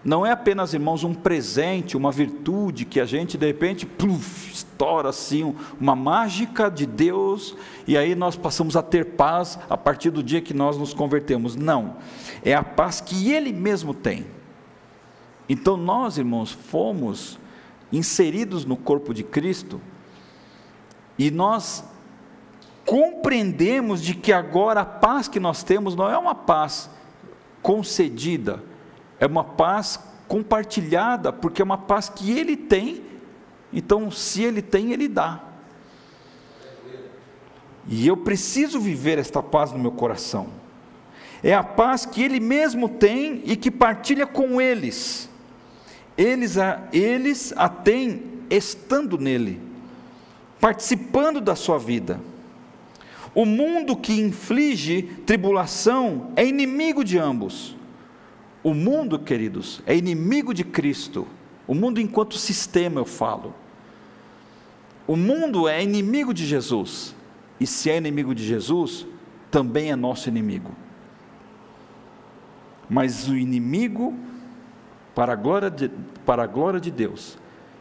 não 0.03 0.25
é 0.25 0.31
apenas, 0.31 0.73
irmãos, 0.73 1.03
um 1.03 1.13
presente, 1.13 1.97
uma 1.97 2.12
virtude 2.12 2.86
que 2.86 2.99
a 2.99 3.05
gente 3.05 3.38
de 3.38 3.45
repente 3.45 3.86
pluf, 3.86 4.51
estoura 4.53 5.10
assim, 5.10 5.55
uma 5.79 5.95
mágica 5.95 6.69
de 6.69 6.86
Deus, 6.86 7.55
e 7.88 7.97
aí 7.97 8.15
nós 8.15 8.36
passamos 8.36 8.75
a 8.75 8.81
ter 8.81 9.05
paz 9.15 9.60
a 9.69 9.75
partir 9.75 10.12
do 10.12 10.23
dia 10.23 10.41
que 10.41 10.53
nós 10.53 10.77
nos 10.77 10.93
convertemos. 10.93 11.55
Não, 11.55 11.97
é 12.43 12.53
a 12.53 12.63
paz 12.63 13.01
que 13.01 13.31
Ele 13.31 13.51
mesmo 13.51 13.93
tem. 13.93 14.25
Então 15.49 15.75
nós, 15.75 16.17
irmãos, 16.17 16.51
fomos 16.51 17.39
inseridos 17.91 18.65
no 18.65 18.77
corpo 18.77 19.13
de 19.13 19.23
Cristo 19.23 19.81
e 21.17 21.31
nós 21.31 21.83
compreendemos 22.86 24.01
de 24.01 24.13
que 24.13 24.31
agora 24.31 24.81
a 24.81 24.86
paz 24.86 25.27
que 25.27 25.39
nós 25.39 25.63
temos 25.63 25.95
não 25.95 26.10
é 26.10 26.17
uma 26.17 26.36
paz 26.36 26.89
concedida, 27.62 28.63
é 29.19 29.25
uma 29.25 29.43
paz 29.43 29.99
compartilhada, 30.27 31.32
porque 31.32 31.62
é 31.62 31.65
uma 31.65 31.77
paz 31.77 32.10
que 32.10 32.32
Ele 32.32 32.56
tem, 32.56 33.03
então 33.71 34.12
se 34.12 34.43
Ele 34.43 34.62
tem, 34.62 34.91
Ele 34.91 35.08
dá. 35.08 35.41
E 37.88 38.06
eu 38.06 38.17
preciso 38.17 38.80
viver 38.80 39.17
esta 39.17 39.41
paz 39.41 39.71
no 39.71 39.80
meu 39.80 39.91
coração. 39.91 40.47
É 41.41 41.53
a 41.53 41.63
paz 41.63 42.06
que 42.06 42.21
Ele 42.21 42.39
mesmo 42.39 42.89
tem 42.89 43.41
e 43.45 43.56
que 43.56 43.71
partilha 43.71 44.27
com 44.27 44.60
eles 44.60 45.30
eles 46.17 46.58
a, 46.58 46.88
eles 46.91 47.53
a 47.56 47.69
têm 47.69 48.23
estando 48.49 49.17
nele, 49.17 49.62
participando 50.60 51.39
da 51.39 51.56
sua 51.56 51.77
vida. 51.77 52.19
O 53.36 53.45
mundo 53.45 53.95
que 53.95 54.19
inflige 54.19 55.03
tribulação 55.03 56.32
é 56.36 56.43
inimigo 56.43 57.03
de 57.03 57.19
ambos. 57.19 57.76
O 58.67 58.73
mundo, 58.73 59.17
queridos, 59.17 59.82
é 59.86 59.95
inimigo 59.95 60.53
de 60.53 60.65
Cristo. 60.65 61.25
O 61.65 61.73
mundo, 61.73 62.01
enquanto 62.01 62.38
sistema, 62.38 62.99
eu 62.99 63.06
falo. 63.06 63.56
O 65.08 65.15
mundo 65.15 65.69
é 65.69 65.82
inimigo 65.82 66.34
de 66.34 66.45
Jesus. 66.45 67.15
E 67.62 67.65
se 67.65 67.89
é 67.89 67.95
inimigo 67.95 68.36
de 68.36 68.45
Jesus, 68.45 69.08
também 69.49 69.89
é 69.89 69.95
nosso 69.95 70.27
inimigo. 70.27 70.71
Mas 72.89 73.30
o 73.30 73.38
inimigo 73.38 74.13
para 75.15 75.32
a 75.32 75.36
glória 75.38 75.71
de, 75.71 75.89
para 76.25 76.43
a 76.43 76.45
glória 76.45 76.82
de 76.82 76.91
Deus, 76.91 77.38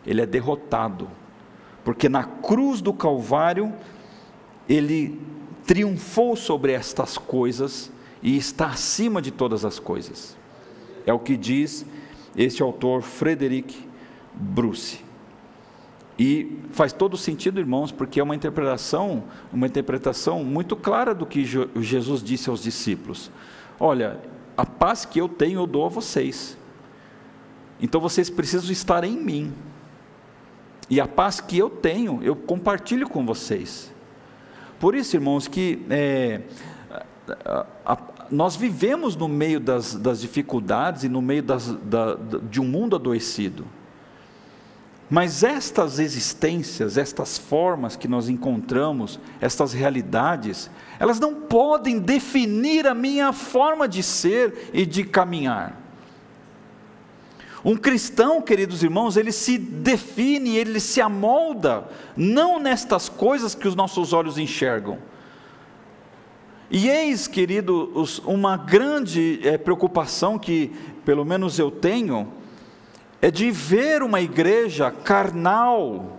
ele 0.06 0.20
é 0.20 0.26
derrotado, 0.26 1.10
porque 1.84 2.08
na 2.08 2.22
cruz 2.22 2.80
do 2.80 2.92
Calvário, 2.92 3.74
ele 4.68 5.20
triunfou 5.66 6.36
sobre 6.36 6.70
estas 6.70 7.18
coisas 7.18 7.90
e 8.22 8.36
está 8.36 8.66
acima 8.66 9.20
de 9.20 9.32
todas 9.32 9.64
as 9.64 9.80
coisas. 9.80 10.36
É 11.06 11.12
o 11.12 11.18
que 11.18 11.36
diz 11.36 11.86
este 12.36 12.62
autor 12.62 13.00
Frederic 13.00 13.78
Bruce. 14.34 15.06
E 16.18 16.58
faz 16.72 16.92
todo 16.92 17.16
sentido, 17.16 17.60
irmãos, 17.60 17.92
porque 17.92 18.18
é 18.20 18.22
uma 18.22 18.34
interpretação, 18.34 19.24
uma 19.52 19.66
interpretação 19.66 20.42
muito 20.42 20.74
clara 20.74 21.14
do 21.14 21.26
que 21.26 21.44
Jesus 21.44 22.22
disse 22.22 22.50
aos 22.50 22.62
discípulos. 22.62 23.30
Olha, 23.78 24.20
a 24.56 24.64
paz 24.64 25.04
que 25.04 25.20
eu 25.20 25.28
tenho 25.28 25.60
eu 25.60 25.66
dou 25.66 25.84
a 25.84 25.88
vocês. 25.88 26.56
Então 27.80 28.00
vocês 28.00 28.30
precisam 28.30 28.70
estar 28.72 29.04
em 29.04 29.16
mim. 29.16 29.52
E 30.88 31.00
a 31.00 31.06
paz 31.06 31.40
que 31.40 31.58
eu 31.58 31.68
tenho, 31.68 32.22
eu 32.22 32.34
compartilho 32.34 33.08
com 33.08 33.26
vocês. 33.26 33.92
Por 34.80 34.94
isso, 34.94 35.16
irmãos, 35.16 35.46
que 35.48 35.84
é, 35.90 36.42
a, 37.84 37.98
nós 38.30 38.56
vivemos 38.56 39.16
no 39.16 39.28
meio 39.28 39.60
das, 39.60 39.94
das 39.94 40.20
dificuldades 40.20 41.04
e 41.04 41.08
no 41.08 41.22
meio 41.22 41.42
das, 41.42 41.68
da, 41.82 42.14
de 42.14 42.60
um 42.60 42.64
mundo 42.64 42.96
adoecido. 42.96 43.64
Mas 45.08 45.44
estas 45.44 46.00
existências, 46.00 46.98
estas 46.98 47.38
formas 47.38 47.94
que 47.94 48.08
nós 48.08 48.28
encontramos, 48.28 49.20
estas 49.40 49.72
realidades, 49.72 50.68
elas 50.98 51.20
não 51.20 51.34
podem 51.34 52.00
definir 52.00 52.88
a 52.88 52.94
minha 52.94 53.32
forma 53.32 53.86
de 53.86 54.02
ser 54.02 54.70
e 54.72 54.84
de 54.84 55.04
caminhar. 55.04 55.80
Um 57.64 57.76
cristão, 57.76 58.42
queridos 58.42 58.82
irmãos, 58.82 59.16
ele 59.16 59.32
se 59.32 59.58
define, 59.58 60.56
ele 60.56 60.78
se 60.80 61.00
amolda, 61.00 61.88
não 62.16 62.58
nestas 62.58 63.08
coisas 63.08 63.54
que 63.54 63.66
os 63.66 63.74
nossos 63.74 64.12
olhos 64.12 64.38
enxergam. 64.38 64.98
E 66.70 66.88
eis, 66.88 67.28
queridos, 67.28 68.18
uma 68.20 68.56
grande 68.56 69.40
é, 69.44 69.56
preocupação 69.56 70.38
que, 70.38 70.72
pelo 71.04 71.24
menos 71.24 71.58
eu 71.58 71.70
tenho, 71.70 72.28
é 73.22 73.30
de 73.30 73.50
ver 73.50 74.02
uma 74.02 74.20
igreja 74.20 74.90
carnal, 74.90 76.18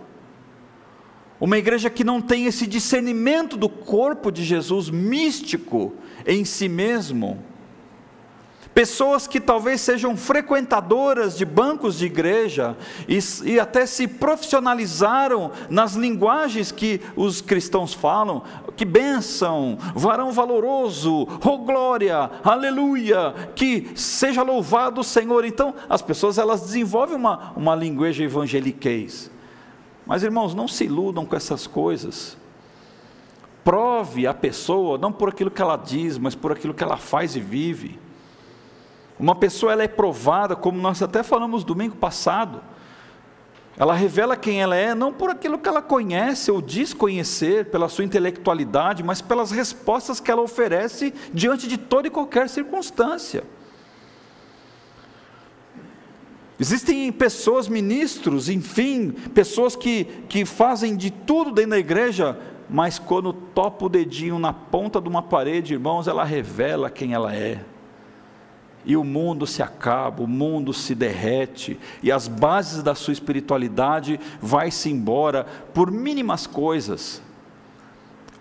uma 1.39 1.57
igreja 1.57 1.89
que 1.89 2.03
não 2.03 2.21
tem 2.21 2.45
esse 2.45 2.65
discernimento 2.65 3.57
do 3.57 3.69
corpo 3.69 4.31
de 4.31 4.43
Jesus 4.43 4.89
místico 4.89 5.93
em 6.25 6.45
si 6.45 6.69
mesmo 6.69 7.43
pessoas 8.77 9.25
que 9.25 9.39
talvez 9.39 9.81
sejam 9.81 10.15
frequentadoras 10.15 11.35
de 11.35 11.43
bancos 11.43 11.97
de 11.97 12.05
igreja 12.05 12.77
e, 13.07 13.17
e, 13.43 13.59
até 13.59 13.87
se 13.87 14.07
profissionalizaram 14.07 15.49
nas 15.67 15.95
linguagens 15.95 16.71
que 16.71 17.01
os 17.15 17.41
cristãos 17.41 17.91
falam, 17.91 18.43
que 18.75 18.85
bênção, 18.85 19.79
varão 19.95 20.31
valoroso, 20.31 21.27
oh 21.43 21.57
glória, 21.57 22.29
aleluia, 22.43 23.33
que 23.55 23.89
seja 23.95 24.43
louvado 24.43 25.01
o 25.01 25.03
Senhor. 25.03 25.43
Então, 25.43 25.73
as 25.89 26.03
pessoas 26.03 26.37
elas 26.37 26.61
desenvolvem 26.61 27.15
uma, 27.15 27.53
uma 27.55 27.73
linguagem 27.73 28.27
evangeliquez. 28.27 29.31
Mas 30.05 30.21
irmãos, 30.21 30.53
não 30.53 30.67
se 30.67 30.83
iludam 30.83 31.25
com 31.25 31.35
essas 31.35 31.65
coisas. 31.65 32.37
Prove 33.63 34.27
a 34.27 34.35
pessoa, 34.35 34.99
não 34.99 35.11
por 35.11 35.29
aquilo 35.29 35.49
que 35.49 35.63
ela 35.63 35.77
diz, 35.77 36.19
mas 36.19 36.35
por 36.35 36.51
aquilo 36.51 36.75
que 36.75 36.83
ela 36.83 36.97
faz 36.97 37.35
e 37.35 37.39
vive. 37.39 38.05
Uma 39.19 39.34
pessoa 39.34 39.71
ela 39.71 39.84
é 39.84 39.88
provada, 39.88 40.56
como 40.56 40.80
nós 40.80 41.01
até 41.01 41.23
falamos 41.23 41.63
domingo 41.63 41.95
passado. 41.95 42.62
Ela 43.75 43.93
revela 43.93 44.36
quem 44.36 44.62
ela 44.62 44.75
é, 44.75 44.95
não 44.95 45.13
por 45.13 45.30
aquilo 45.30 45.58
que 45.58 45.69
ela 45.69 45.82
conhece 45.82 46.51
ou 46.51 46.62
diz 46.62 46.93
conhecer, 46.93 47.65
pela 47.65 47.89
sua 47.89 48.03
intelectualidade, 48.03 49.03
mas 49.03 49.21
pelas 49.21 49.51
respostas 49.51 50.19
que 50.19 50.32
ela 50.32 50.41
oferece 50.41 51.13
diante 51.34 51.67
de 51.67 51.77
toda 51.77 52.08
e 52.08 52.12
qualquer 52.12 52.49
circunstância. 52.49 53.43
Existem 56.60 57.12
pessoas, 57.12 57.67
ministros, 57.67 58.49
enfim, 58.49 59.12
pessoas 59.12 59.75
que, 59.75 60.06
que 60.27 60.43
fazem 60.43 60.97
de 60.97 61.12
tudo 61.12 61.51
dentro 61.51 61.71
da 61.71 61.80
igreja, 61.80 62.38
mas 62.67 62.97
quando 62.97 63.32
topa 63.32 63.86
o 63.86 63.89
dedinho 63.89 64.39
na 64.39 64.51
ponta 64.51 64.99
de 64.99 65.08
uma 65.08 65.21
parede, 65.21 65.73
irmãos, 65.73 66.08
ela 66.08 66.23
revela 66.23 66.89
quem 66.89 67.13
ela 67.13 67.36
é 67.36 67.63
e 68.88 68.95
o 68.95 69.04
mundo 69.04 69.45
se 69.45 69.62
acaba, 69.62 70.23
o 70.23 70.28
mundo 70.28 70.73
se 70.73 70.95
derrete, 70.95 71.78
e 72.02 72.10
as 72.10 72.30
bases 72.30 72.82
da 72.82 72.95
sua 72.95 73.12
espiritualidade 73.12 74.17
vai-se 74.41 74.89
embora 74.89 75.45
por 75.73 75.91
mínimas 75.91 76.47
coisas. 76.47 77.21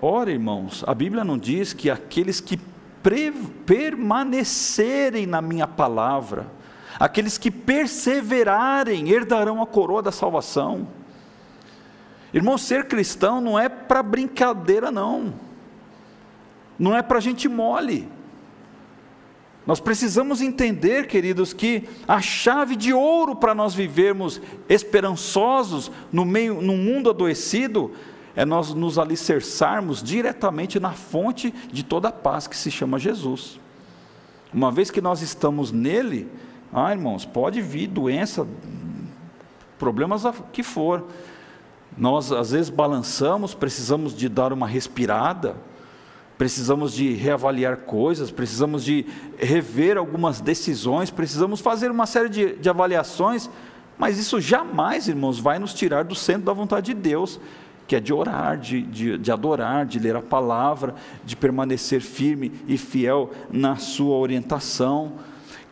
Ora, 0.01 0.31
irmãos, 0.31 0.85
a 0.87 0.95
Bíblia 0.95 1.25
não 1.25 1.37
diz 1.37 1.73
que 1.73 1.91
aqueles 1.91 2.41
que 2.41 2.61
permanecerem 3.67 5.27
na 5.27 5.43
minha 5.43 5.67
palavra, 5.67 6.47
aqueles 6.97 7.37
que 7.37 7.51
perseverarem, 7.51 9.09
herdarão 9.09 9.61
a 9.61 9.67
coroa 9.67 10.01
da 10.01 10.13
salvação. 10.13 10.87
Irmão, 12.33 12.57
ser 12.57 12.87
cristão 12.87 13.41
não 13.41 13.59
é 13.59 13.69
para 13.69 14.01
brincadeira, 14.01 14.93
não, 14.93 15.35
não 16.79 16.97
é 16.97 17.03
para 17.03 17.19
gente 17.19 17.49
mole. 17.49 18.15
Nós 19.67 19.81
precisamos 19.81 20.41
entender, 20.41 21.09
queridos, 21.09 21.53
que 21.53 21.89
a 22.07 22.21
chave 22.21 22.77
de 22.77 22.93
ouro 22.93 23.35
para 23.35 23.55
nós 23.55 23.75
vivermos 23.75 24.41
esperançosos 24.69 25.91
no 26.13 26.25
meio, 26.25 26.63
num 26.63 26.77
mundo 26.77 27.11
adoecido, 27.11 27.91
é 28.37 28.45
nós 28.45 28.73
nos 28.73 28.97
alicerçarmos 28.97 30.03
diretamente 30.03 30.79
na 30.79 30.93
fonte 30.93 31.53
de 31.73 31.83
toda 31.83 32.09
a 32.09 32.13
paz 32.13 32.47
que 32.47 32.57
se 32.57 32.71
chama 32.71 32.99
Jesus. 32.99 33.59
Uma 34.55 34.71
vez 34.71 34.91
que 34.91 35.01
nós 35.01 35.21
estamos 35.21 35.73
nele, 35.73 36.29
ah, 36.73 36.93
irmãos, 36.93 37.25
pode 37.25 37.61
vir 37.61 37.89
doença, 37.89 38.47
problemas 39.79 40.23
que 40.53 40.63
for. 40.63 41.05
Nós 41.97 42.31
às 42.31 42.53
vezes 42.53 42.71
balançamos, 42.71 43.55
precisamos 43.55 44.15
de 44.15 44.29
dar 44.29 44.53
uma 44.53 44.67
respirada, 44.67 45.57
precisamos 46.39 46.93
de 46.93 47.13
reavaliar 47.15 47.79
coisas, 47.79 48.31
precisamos 48.31 48.85
de 48.85 49.07
rever 49.39 49.97
algumas 49.97 50.41
decisões, 50.41 51.11
precisamos 51.11 51.61
fazer 51.61 51.91
uma 51.91 52.07
série 52.07 52.29
de, 52.29 52.57
de 52.57 52.69
avaliações, 52.69 53.49
mas 53.99 54.19
isso 54.19 54.41
jamais, 54.41 55.09
irmãos, 55.09 55.39
vai 55.39 55.59
nos 55.59 55.73
tirar 55.73 56.05
do 56.05 56.15
centro 56.15 56.43
da 56.43 56.53
vontade 56.53 56.93
de 56.93 57.01
Deus, 57.01 57.41
que 57.89 57.97
é 57.97 58.01
de 58.01 58.13
orar, 58.13 58.59
de, 58.59 58.83
de, 58.83 59.17
de 59.17 59.33
adorar, 59.33 59.87
de 59.87 59.99
ler 59.99 60.17
a 60.17 60.23
palavra, 60.23 60.95
de 61.25 61.37
permanecer 61.37 62.01
firme 62.01 62.53
e 62.67 62.77
fiel 62.77 63.31
na 63.51 63.77
sua 63.77 64.17
orientação 64.17 65.13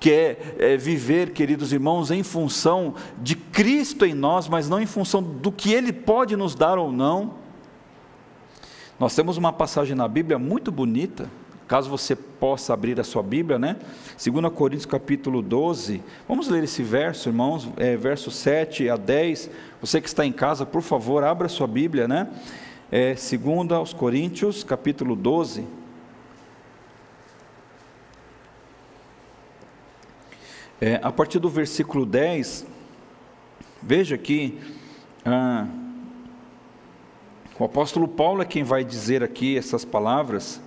que 0.04 0.10
é, 0.10 0.56
é, 0.58 0.76
viver, 0.76 1.30
queridos 1.30 1.72
irmãos, 1.72 2.10
em 2.10 2.22
função 2.22 2.94
de 3.22 3.34
Cristo 3.34 4.04
em 4.04 4.12
nós, 4.12 4.46
mas 4.46 4.68
não 4.68 4.78
em 4.78 4.84
função 4.84 5.22
do 5.22 5.50
que 5.50 5.72
Ele 5.72 5.94
pode 5.94 6.36
nos 6.36 6.54
dar 6.54 6.76
ou 6.76 6.92
não. 6.92 7.36
Nós 9.04 9.14
temos 9.14 9.36
uma 9.36 9.52
passagem 9.52 9.94
na 9.94 10.08
Bíblia 10.08 10.38
muito 10.38 10.72
bonita, 10.72 11.28
caso 11.68 11.90
você 11.90 12.16
possa 12.16 12.72
abrir 12.72 12.98
a 12.98 13.04
sua 13.04 13.22
Bíblia, 13.22 13.58
né? 13.58 13.76
2 14.16 14.50
Coríntios 14.54 14.86
capítulo 14.86 15.42
12, 15.42 16.02
vamos 16.26 16.48
ler 16.48 16.64
esse 16.64 16.82
verso, 16.82 17.28
irmãos, 17.28 17.68
é, 17.76 17.98
verso 17.98 18.30
7 18.30 18.88
a 18.88 18.96
10. 18.96 19.50
Você 19.78 20.00
que 20.00 20.08
está 20.08 20.24
em 20.24 20.32
casa, 20.32 20.64
por 20.64 20.80
favor, 20.80 21.22
abra 21.22 21.44
a 21.44 21.50
sua 21.50 21.66
Bíblia, 21.66 22.08
né? 22.08 22.28
É, 22.90 23.12
2 23.12 23.92
Coríntios 23.92 24.64
capítulo 24.64 25.14
12. 25.14 25.66
É, 30.80 30.98
a 31.02 31.12
partir 31.12 31.38
do 31.38 31.50
versículo 31.50 32.06
10, 32.06 32.66
veja 33.82 34.16
que. 34.16 34.58
Ah, 35.26 35.66
o 37.58 37.64
apóstolo 37.64 38.08
Paulo 38.08 38.42
é 38.42 38.44
quem 38.44 38.64
vai 38.64 38.82
dizer 38.82 39.22
aqui 39.22 39.56
essas 39.56 39.84
palavras. 39.84 40.60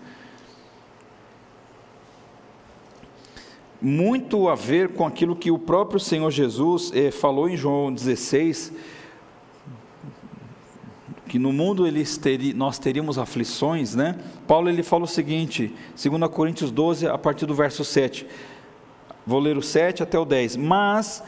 Muito 3.82 4.48
a 4.48 4.56
ver 4.56 4.94
com 4.94 5.06
aquilo 5.06 5.36
que 5.36 5.52
o 5.52 5.60
próprio 5.60 6.00
Senhor 6.00 6.32
Jesus 6.32 6.92
eh, 6.96 7.12
falou 7.12 7.50
em 7.50 7.58
João 7.58 7.94
16, 7.94 8.72
que 11.28 11.38
no 11.38 11.52
mundo 11.52 11.86
eles 11.86 12.18
teri, 12.18 12.54
nós 12.54 12.80
teríamos 12.80 13.18
aflições, 13.18 13.94
né? 13.94 14.18
Paulo 14.48 14.70
ele 14.70 14.82
fala 14.82 15.04
o 15.04 15.08
seguinte, 15.08 15.76
2 16.02 16.32
Coríntios 16.32 16.72
12, 16.72 17.06
a 17.06 17.18
partir 17.18 17.46
do 17.46 17.54
verso 17.54 17.84
7. 17.84 18.26
Vou 19.26 19.40
ler 19.40 19.58
o 19.58 19.62
7 19.62 20.02
até 20.02 20.18
o 20.18 20.24
10. 20.24 20.56
Mas 20.56 21.22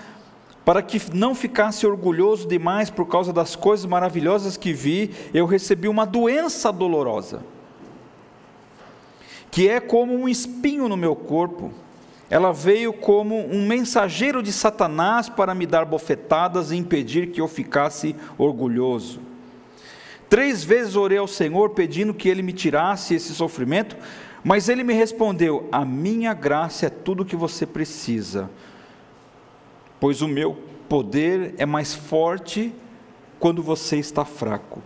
para 0.70 0.84
que 0.84 1.02
não 1.16 1.34
ficasse 1.34 1.88
orgulhoso 1.88 2.48
demais 2.48 2.92
por 2.92 3.08
causa 3.08 3.34
das 3.34 3.56
coisas 3.56 3.88
maravilhosas 3.88 4.56
que 4.56 4.72
vi, 4.72 5.10
eu 5.34 5.48
recebi 5.48 5.88
uma 5.88 6.06
doença 6.06 6.72
dolorosa, 6.72 7.42
que 9.50 9.68
é 9.68 9.80
como 9.80 10.14
um 10.14 10.30
espinho 10.30 10.88
no 10.88 10.96
meu 10.96 11.16
corpo. 11.16 11.74
Ela 12.30 12.54
veio 12.54 12.94
como 12.94 13.52
um 13.52 13.66
mensageiro 13.66 14.44
de 14.44 14.54
Satanás 14.54 15.28
para 15.28 15.56
me 15.56 15.66
dar 15.66 15.86
bofetadas 15.86 16.70
e 16.70 16.76
impedir 16.76 17.32
que 17.32 17.42
eu 17.42 17.48
ficasse 17.48 18.16
orgulhoso. 18.38 19.22
Três 20.30 20.64
vezes 20.64 20.96
orei 20.96 21.18
ao 21.18 21.28
Senhor 21.28 21.72
pedindo 21.72 22.14
que 22.14 22.30
Ele 22.30 22.44
me 22.44 22.54
tirasse 22.54 23.16
esse 23.16 23.34
sofrimento, 23.34 23.98
mas 24.44 24.70
Ele 24.70 24.84
me 24.84 24.94
respondeu: 24.94 25.68
A 25.72 25.84
minha 25.84 26.32
graça 26.36 26.86
é 26.86 26.90
tudo 26.92 27.24
o 27.24 27.26
que 27.26 27.36
você 27.36 27.66
precisa 27.66 28.52
pois 30.00 30.22
o 30.22 30.28
meu 30.28 30.58
poder 30.88 31.54
é 31.58 31.66
mais 31.66 31.94
forte 31.94 32.74
quando 33.40 33.62
você 33.62 33.98
está 33.98 34.26
fraco. 34.26 34.82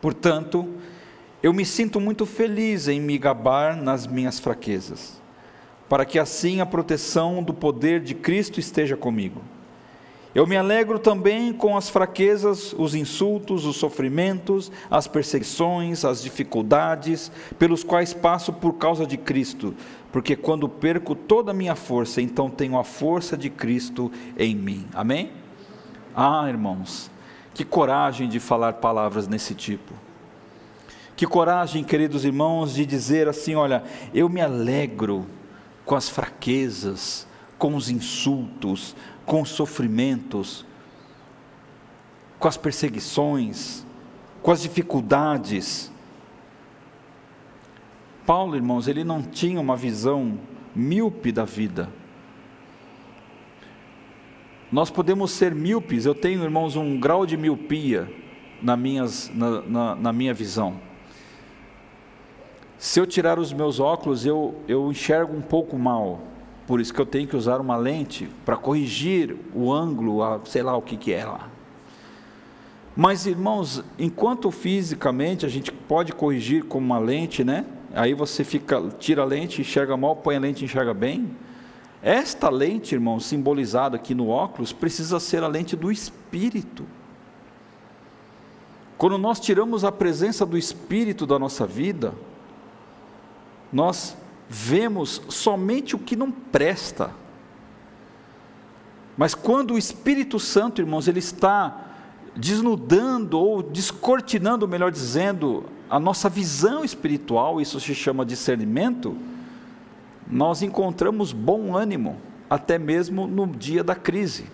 Portanto, 0.00 0.68
eu 1.42 1.52
me 1.52 1.64
sinto 1.64 2.00
muito 2.00 2.26
feliz 2.26 2.88
em 2.88 3.00
me 3.00 3.18
gabar 3.18 3.76
nas 3.76 4.06
minhas 4.06 4.38
fraquezas, 4.38 5.20
para 5.88 6.04
que 6.04 6.18
assim 6.18 6.60
a 6.60 6.66
proteção 6.66 7.42
do 7.42 7.52
poder 7.52 8.00
de 8.00 8.14
Cristo 8.14 8.60
esteja 8.60 8.96
comigo. 8.96 9.40
Eu 10.32 10.46
me 10.46 10.56
alegro 10.56 10.98
também 10.98 11.52
com 11.52 11.76
as 11.76 11.88
fraquezas, 11.88 12.72
os 12.78 12.94
insultos, 12.94 13.64
os 13.64 13.76
sofrimentos, 13.76 14.70
as 14.88 15.08
perseguições, 15.08 16.04
as 16.04 16.22
dificuldades 16.22 17.32
pelos 17.58 17.82
quais 17.82 18.14
passo 18.14 18.52
por 18.52 18.74
causa 18.74 19.04
de 19.04 19.16
Cristo, 19.16 19.74
porque 20.12 20.34
quando 20.34 20.68
perco 20.68 21.14
toda 21.14 21.52
a 21.52 21.54
minha 21.54 21.74
força, 21.74 22.20
então 22.20 22.50
tenho 22.50 22.78
a 22.78 22.84
força 22.84 23.36
de 23.36 23.48
Cristo 23.48 24.10
em 24.36 24.54
mim. 24.54 24.86
Amém? 24.92 25.30
Ah, 26.14 26.46
irmãos, 26.48 27.10
que 27.54 27.64
coragem 27.64 28.28
de 28.28 28.40
falar 28.40 28.74
palavras 28.74 29.28
nesse 29.28 29.54
tipo. 29.54 29.94
Que 31.14 31.26
coragem, 31.26 31.84
queridos 31.84 32.24
irmãos, 32.24 32.74
de 32.74 32.84
dizer 32.84 33.28
assim: 33.28 33.54
olha, 33.54 33.84
eu 34.12 34.28
me 34.28 34.40
alegro 34.40 35.26
com 35.84 35.94
as 35.94 36.08
fraquezas, 36.08 37.26
com 37.58 37.74
os 37.76 37.90
insultos, 37.90 38.96
com 39.24 39.42
os 39.42 39.50
sofrimentos, 39.50 40.64
com 42.38 42.48
as 42.48 42.56
perseguições, 42.56 43.84
com 44.42 44.50
as 44.50 44.62
dificuldades. 44.62 45.92
Paulo, 48.30 48.54
irmãos, 48.54 48.86
ele 48.86 49.02
não 49.02 49.22
tinha 49.22 49.60
uma 49.60 49.74
visão 49.74 50.38
míope 50.72 51.32
da 51.32 51.44
vida. 51.44 51.88
Nós 54.70 54.88
podemos 54.88 55.32
ser 55.32 55.52
míopes, 55.52 56.06
eu 56.06 56.14
tenho, 56.14 56.44
irmãos, 56.44 56.76
um 56.76 57.00
grau 57.00 57.26
de 57.26 57.36
miopia 57.36 58.08
na, 58.62 58.76
minhas, 58.76 59.28
na, 59.34 59.62
na, 59.62 59.96
na 59.96 60.12
minha 60.12 60.32
visão. 60.32 60.80
Se 62.78 63.00
eu 63.00 63.04
tirar 63.04 63.36
os 63.36 63.52
meus 63.52 63.80
óculos, 63.80 64.24
eu, 64.24 64.54
eu 64.68 64.88
enxergo 64.92 65.36
um 65.36 65.42
pouco 65.42 65.76
mal 65.76 66.20
por 66.68 66.80
isso 66.80 66.94
que 66.94 67.00
eu 67.00 67.06
tenho 67.06 67.26
que 67.26 67.34
usar 67.34 67.60
uma 67.60 67.76
lente 67.76 68.28
para 68.44 68.56
corrigir 68.56 69.34
o 69.52 69.72
ângulo, 69.72 70.22
a, 70.22 70.38
sei 70.44 70.62
lá 70.62 70.76
o 70.76 70.82
que, 70.82 70.96
que 70.96 71.12
é 71.12 71.24
lá. 71.24 71.48
Mas, 72.94 73.26
irmãos, 73.26 73.82
enquanto 73.98 74.52
fisicamente 74.52 75.44
a 75.44 75.48
gente 75.48 75.72
pode 75.72 76.12
corrigir 76.12 76.62
com 76.62 76.78
uma 76.78 77.00
lente, 77.00 77.42
né? 77.42 77.66
Aí 77.92 78.14
você 78.14 78.44
fica, 78.44 78.80
tira 78.98 79.22
a 79.22 79.24
lente, 79.24 79.60
enxerga 79.60 79.96
mal, 79.96 80.16
põe 80.16 80.36
a 80.36 80.40
lente, 80.40 80.64
enxerga 80.64 80.94
bem. 80.94 81.36
Esta 82.02 82.48
lente, 82.48 82.94
irmão, 82.94 83.20
simbolizada 83.20 83.96
aqui 83.96 84.14
no 84.14 84.28
óculos, 84.28 84.72
precisa 84.72 85.18
ser 85.20 85.42
a 85.42 85.48
lente 85.48 85.76
do 85.76 85.90
Espírito. 85.90 86.86
Quando 88.96 89.18
nós 89.18 89.40
tiramos 89.40 89.84
a 89.84 89.90
presença 89.90 90.46
do 90.46 90.56
Espírito 90.56 91.26
da 91.26 91.38
nossa 91.38 91.66
vida, 91.66 92.14
nós 93.72 94.16
vemos 94.48 95.22
somente 95.28 95.96
o 95.96 95.98
que 95.98 96.14
não 96.14 96.30
presta. 96.30 97.10
Mas 99.16 99.34
quando 99.34 99.74
o 99.74 99.78
Espírito 99.78 100.38
Santo, 100.38 100.80
irmãos, 100.80 101.08
ele 101.08 101.18
está 101.18 101.86
desnudando 102.36 103.38
ou 103.38 103.62
descortinando, 103.62 104.66
melhor 104.66 104.90
dizendo, 104.90 105.64
a 105.90 105.98
nossa 105.98 106.28
visão 106.28 106.84
espiritual, 106.84 107.60
isso 107.60 107.80
se 107.80 107.94
chama 107.96 108.24
discernimento, 108.24 109.16
nós 110.24 110.62
encontramos 110.62 111.32
bom 111.32 111.76
ânimo, 111.76 112.16
até 112.48 112.78
mesmo 112.78 113.26
no 113.26 113.44
dia 113.48 113.82
da 113.82 113.96
crise. 113.96 114.46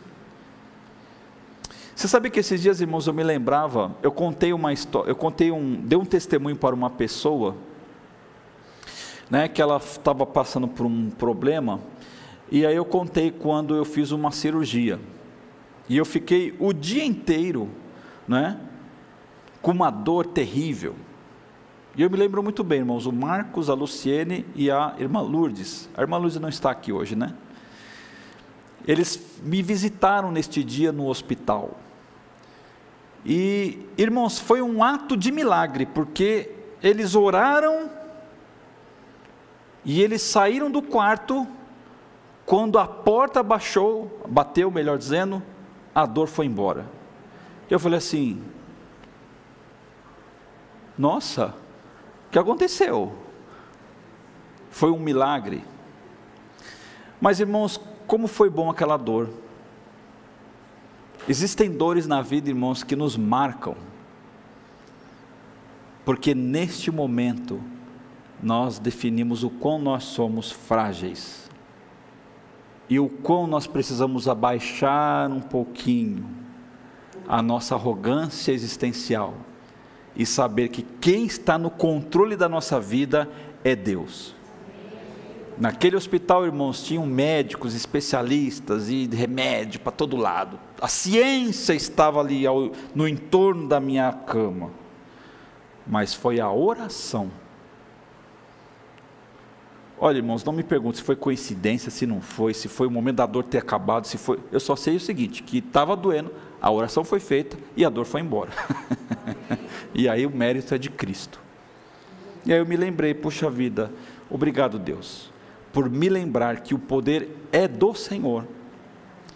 Você 1.95 2.09
sabe 2.09 2.31
que 2.31 2.41
esses 2.41 2.61
dias, 2.63 2.81
irmãos, 2.81 3.07
eu 3.07 3.13
me 3.13 3.23
lembrava, 3.23 3.95
eu 4.03 4.11
contei 4.11 4.55
uma 4.55 4.73
história, 4.73 5.11
eu 5.11 5.15
contei 5.17 5.51
um, 5.51 5.75
dei 5.77 5.99
um 5.99 6.05
testemunho 6.07 6.57
para 6.57 6.75
uma 6.75 6.89
pessoa 6.89 7.55
né, 9.29 9.47
que 9.47 9.61
ela 9.61 9.77
estava 9.77 10.25
passando 10.25 10.67
por 10.67 10.87
um 10.87 11.11
problema, 11.11 11.81
e 12.51 12.65
aí 12.65 12.77
eu 12.77 12.85
contei 12.85 13.31
quando 13.31 13.77
eu 13.77 13.85
fiz 13.85 14.11
uma 14.11 14.31
cirurgia. 14.31 14.99
E 15.89 15.97
eu 15.97 16.05
fiquei 16.05 16.55
o 16.59 16.73
dia 16.73 17.05
inteiro, 17.05 17.69
né, 18.27 18.59
com 19.61 19.73
uma 19.73 19.91
dor 19.91 20.27
terrível. 20.27 20.95
E 21.97 22.03
eu 22.03 22.11
me 22.11 22.17
lembro 22.19 22.43
muito 22.43 22.63
bem, 22.63 22.81
irmãos, 22.81 23.07
o 23.07 23.13
Marcos, 23.13 23.71
a 23.71 23.75
Luciene 23.75 24.45
e 24.55 24.71
a 24.71 24.95
irmã 24.99 25.23
Lourdes. 25.23 25.89
A 25.97 26.03
irmã 26.03 26.19
Lourdes 26.19 26.39
não 26.39 26.51
está 26.51 26.71
aqui 26.71 26.93
hoje, 26.93 27.17
né? 27.17 27.35
Eles 28.87 29.41
me 29.43 29.63
visitaram 29.63 30.31
neste 30.31 30.63
dia 30.63 30.93
no 30.93 31.07
hospital. 31.07 31.81
E, 33.25 33.89
irmãos, 33.97 34.39
foi 34.39 34.61
um 34.61 34.85
ato 34.85 35.17
de 35.17 35.33
milagre, 35.33 35.87
porque 35.87 36.51
eles 36.83 37.15
oraram 37.15 37.91
E 39.83 40.03
eles 40.03 40.21
saíram 40.21 40.69
do 40.69 40.83
quarto, 40.83 41.47
quando 42.45 42.77
a 42.77 42.87
porta 42.89 43.41
baixou, 43.41 44.21
bateu, 44.29 44.69
melhor 44.69 44.99
dizendo, 44.99 45.41
a 45.95 46.05
dor 46.05 46.27
foi 46.27 46.45
embora. 46.45 46.85
Eu 47.71 47.79
falei 47.79 47.99
assim: 47.99 48.43
Nossa, 50.99 51.55
o 52.27 52.31
que 52.31 52.39
aconteceu? 52.39 53.13
Foi 54.71 54.91
um 54.91 54.99
milagre. 54.99 55.65
Mas 57.21 57.41
irmãos, 57.41 57.81
como 58.07 58.27
foi 58.27 58.49
bom 58.49 58.71
aquela 58.71 58.97
dor. 58.97 59.31
Existem 61.29 61.71
dores 61.71 62.07
na 62.07 62.23
vida, 62.23 62.49
irmãos, 62.49 62.85
que 62.85 62.95
nos 62.95 63.17
marcam, 63.17 63.75
porque 66.05 66.35
neste 66.35 66.91
momento 66.91 67.61
nós 68.41 68.79
definimos 68.79 69.43
o 69.43 69.51
quão 69.51 69.79
nós 69.79 70.05
somos 70.05 70.53
frágeis 70.53 71.51
e 72.89 73.01
o 73.01 73.09
quão 73.09 73.47
nós 73.47 73.67
precisamos 73.67 74.29
abaixar 74.29 75.29
um 75.31 75.41
pouquinho 75.41 76.29
a 77.27 77.43
nossa 77.43 77.75
arrogância 77.75 78.53
existencial 78.53 79.35
e 80.17 80.25
saber 80.25 80.69
que 80.69 80.83
quem 80.83 81.27
está 81.27 81.59
no 81.59 81.71
controle 81.71 82.37
da 82.37 82.49
nossa 82.49 82.81
vida 82.81 83.29
é 83.63 83.77
Deus. 83.77 84.35
Naquele 85.59 85.97
hospital, 85.97 86.45
irmãos, 86.45 86.83
tinham 86.83 87.07
médicos, 87.07 87.75
especialistas 87.75 88.91
e 88.91 89.07
remédio 89.07 89.81
para 89.81 89.93
todo 89.93 90.17
lado. 90.17 90.59
A 90.81 90.89
ciência 90.89 91.73
estava 91.73 92.21
ali 92.21 92.47
ao, 92.47 92.71
no 92.95 93.09
entorno 93.09 93.67
da 93.67 93.81
minha 93.81 94.13
cama. 94.13 94.71
Mas 95.87 96.13
foi 96.13 96.41
a 96.41 96.51
oração. 96.51 97.31
Olha, 99.99 100.19
irmãos, 100.19 100.45
não 100.45 100.53
me 100.53 100.63
pergunte 100.63 100.99
se 100.99 101.03
foi 101.03 101.17
coincidência, 101.17 101.91
se 101.91 102.07
não 102.07 102.21
foi, 102.21 102.53
se 102.53 102.69
foi 102.69 102.87
o 102.87 102.91
momento 102.91 103.17
da 103.17 103.27
dor 103.27 103.45
ter 103.45 103.59
acabado, 103.59 104.07
se 104.07 104.19
foi. 104.19 104.39
Eu 104.53 104.61
só 104.61 104.77
sei 104.77 104.97
o 104.97 105.01
seguinte: 105.01 105.43
que 105.43 105.59
estava 105.59 105.97
doendo, 105.97 106.31
a 106.61 106.71
oração 106.71 107.05
foi 107.05 107.21
feita 107.21 107.57
e 107.77 107.85
a 107.85 107.89
dor 107.89 108.05
foi 108.05 108.21
embora. 108.21 108.51
e 109.95 110.09
aí 110.09 110.27
o 110.27 110.31
mérito 110.31 110.75
é 110.75 110.79
de 110.79 110.91
Cristo. 110.91 111.41
E 112.45 112.53
aí 112.53 112.59
eu 112.59 112.67
me 112.67 112.77
lembrei, 112.77 113.13
puxa 113.15 113.51
vida, 113.51 113.91
obrigado 114.31 114.79
Deus 114.79 115.35
por 115.77 115.91
me 115.91 116.09
lembrar 116.09 116.61
que 116.61 116.75
o 116.75 116.79
poder 116.79 117.29
é 117.53 117.69
do 117.69 117.95
Senhor. 117.95 118.47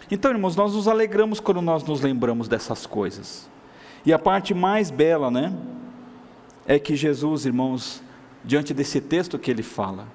Então, 0.09 0.31
irmãos, 0.31 0.55
nós 0.55 0.73
nos 0.73 0.87
alegramos 0.87 1.39
quando 1.39 1.61
nós 1.61 1.83
nos 1.83 2.01
lembramos 2.01 2.47
dessas 2.47 2.87
coisas. 2.87 3.47
E 4.03 4.11
a 4.11 4.17
parte 4.17 4.51
mais 4.51 4.89
bela, 4.89 5.29
né, 5.29 5.55
é 6.65 6.79
que 6.79 6.95
Jesus, 6.95 7.45
irmãos, 7.45 8.01
diante 8.43 8.73
desse 8.73 8.99
texto 8.99 9.37
que 9.37 9.51
ele 9.51 9.61
fala, 9.61 10.07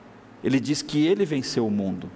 ele 0.42 0.58
diz 0.58 0.82
que 0.82 1.06
ele 1.06 1.24
venceu 1.24 1.64
o 1.64 1.70
mundo. 1.70 2.10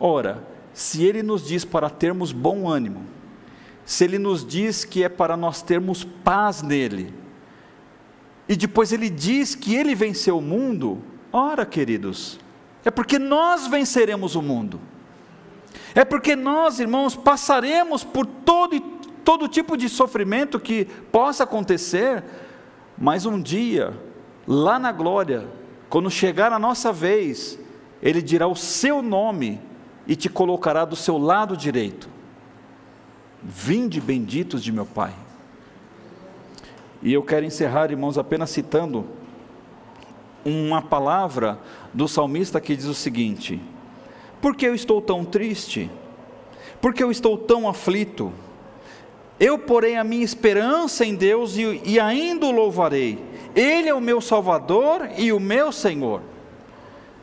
Ora, 0.00 0.42
se 0.72 1.04
ele 1.04 1.22
nos 1.22 1.46
diz 1.46 1.66
para 1.66 1.90
termos 1.90 2.32
bom 2.32 2.66
ânimo, 2.66 3.02
se 3.88 4.04
ele 4.04 4.18
nos 4.18 4.44
diz 4.44 4.84
que 4.84 5.02
é 5.02 5.08
para 5.08 5.34
nós 5.34 5.62
termos 5.62 6.04
paz 6.04 6.60
nele, 6.60 7.10
e 8.46 8.54
depois 8.54 8.92
ele 8.92 9.08
diz 9.08 9.54
que 9.54 9.74
ele 9.74 9.94
venceu 9.94 10.36
o 10.36 10.42
mundo, 10.42 11.02
ora, 11.32 11.64
queridos, 11.64 12.38
é 12.84 12.90
porque 12.90 13.18
nós 13.18 13.66
venceremos 13.66 14.34
o 14.34 14.42
mundo. 14.42 14.78
É 15.94 16.04
porque 16.04 16.36
nós, 16.36 16.78
irmãos, 16.78 17.16
passaremos 17.16 18.04
por 18.04 18.26
todo, 18.26 18.78
todo 19.24 19.48
tipo 19.48 19.74
de 19.74 19.88
sofrimento 19.88 20.60
que 20.60 20.84
possa 21.10 21.44
acontecer, 21.44 22.22
mas 22.98 23.24
um 23.24 23.40
dia, 23.40 23.98
lá 24.46 24.78
na 24.78 24.92
glória, 24.92 25.48
quando 25.88 26.10
chegar 26.10 26.52
a 26.52 26.58
nossa 26.58 26.92
vez, 26.92 27.58
Ele 28.02 28.20
dirá 28.20 28.46
o 28.46 28.54
seu 28.54 29.00
nome 29.00 29.58
e 30.06 30.14
te 30.14 30.28
colocará 30.28 30.84
do 30.84 30.94
seu 30.94 31.16
lado 31.16 31.56
direito. 31.56 32.17
Vinde 33.42 34.00
benditos 34.00 34.62
de 34.62 34.72
meu 34.72 34.86
Pai. 34.86 35.12
E 37.02 37.12
eu 37.12 37.22
quero 37.22 37.46
encerrar, 37.46 37.90
irmãos, 37.90 38.18
apenas 38.18 38.50
citando 38.50 39.06
uma 40.44 40.82
palavra 40.82 41.58
do 41.92 42.08
salmista 42.08 42.60
que 42.60 42.74
diz 42.74 42.86
o 42.86 42.94
seguinte: 42.94 43.60
Por 44.40 44.56
que 44.56 44.66
eu 44.66 44.74
estou 44.74 45.00
tão 45.00 45.24
triste? 45.24 45.90
Por 46.80 46.92
que 46.92 47.02
eu 47.02 47.10
estou 47.10 47.36
tão 47.36 47.68
aflito? 47.68 48.32
Eu 49.38 49.58
porei 49.58 49.96
a 49.96 50.02
minha 50.02 50.24
esperança 50.24 51.04
em 51.04 51.14
Deus 51.14 51.56
e, 51.56 51.80
e 51.84 52.00
ainda 52.00 52.46
o 52.46 52.50
louvarei. 52.50 53.18
Ele 53.54 53.88
é 53.88 53.94
o 53.94 54.00
meu 54.00 54.20
Salvador 54.20 55.08
e 55.16 55.32
o 55.32 55.38
meu 55.38 55.70
Senhor. 55.70 56.22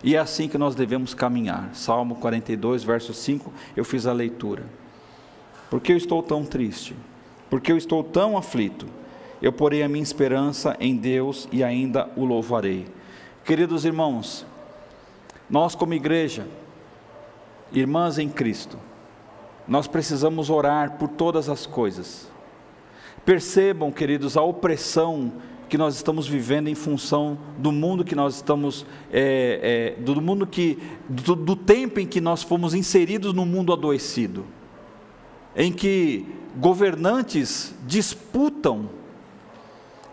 E 0.01 0.15
é 0.15 0.19
assim 0.19 0.47
que 0.47 0.57
nós 0.57 0.75
devemos 0.75 1.13
caminhar. 1.13 1.69
Salmo 1.73 2.15
42, 2.15 2.83
verso 2.83 3.13
5, 3.13 3.51
eu 3.75 3.83
fiz 3.83 4.05
a 4.05 4.13
leitura. 4.13 4.63
Por 5.75 5.81
que 5.81 5.91
eu 5.91 5.97
estou 5.97 6.23
tão 6.23 6.45
triste? 6.45 6.95
Por 7.49 7.59
que 7.59 7.69
eu 7.69 7.75
estou 7.75 8.01
tão 8.01 8.37
aflito? 8.37 8.87
Eu 9.41 9.51
porei 9.51 9.83
a 9.83 9.89
minha 9.89 10.01
esperança 10.01 10.77
em 10.79 10.95
Deus 10.95 11.49
e 11.51 11.65
ainda 11.65 12.09
o 12.15 12.23
louvarei. 12.23 12.85
Queridos 13.43 13.83
irmãos, 13.83 14.45
nós 15.49 15.75
como 15.75 15.93
igreja, 15.93 16.47
irmãs 17.73 18.17
em 18.17 18.29
Cristo, 18.29 18.79
nós 19.67 19.85
precisamos 19.85 20.49
orar 20.49 20.93
por 20.97 21.09
todas 21.09 21.49
as 21.49 21.65
coisas. 21.65 22.31
Percebam, 23.25 23.91
queridos, 23.91 24.37
a 24.37 24.41
opressão 24.41 25.33
que 25.67 25.77
nós 25.77 25.95
estamos 25.95 26.25
vivendo 26.25 26.69
em 26.69 26.75
função 26.75 27.37
do 27.57 27.73
mundo 27.73 28.05
que 28.05 28.15
nós 28.15 28.35
estamos, 28.35 28.85
é, 29.11 29.95
é, 29.97 30.01
do 30.01 30.21
mundo 30.21 30.47
que, 30.47 30.79
do, 31.09 31.35
do 31.35 31.53
tempo 31.53 31.99
em 31.99 32.07
que 32.07 32.21
nós 32.21 32.43
fomos 32.43 32.73
inseridos 32.73 33.33
no 33.33 33.45
mundo 33.45 33.73
adoecido, 33.73 34.45
em 35.55 35.71
que 35.71 36.25
governantes 36.57 37.73
disputam 37.85 38.89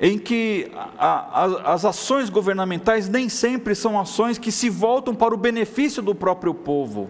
em 0.00 0.18
que 0.18 0.68
a, 0.98 1.44
a, 1.44 1.72
as 1.74 1.84
ações 1.84 2.28
governamentais 2.28 3.08
nem 3.08 3.28
sempre 3.28 3.72
são 3.72 4.00
ações 4.00 4.36
que 4.36 4.50
se 4.50 4.68
voltam 4.68 5.14
para 5.14 5.32
o 5.32 5.36
benefício 5.36 6.02
do 6.02 6.12
próprio 6.12 6.52
povo. 6.52 7.08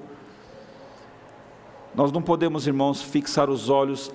Nós 1.95 2.13
não 2.13 2.21
podemos, 2.21 2.67
irmãos, 2.67 3.01
fixar 3.01 3.49
os 3.49 3.71
olhos 3.71 4.13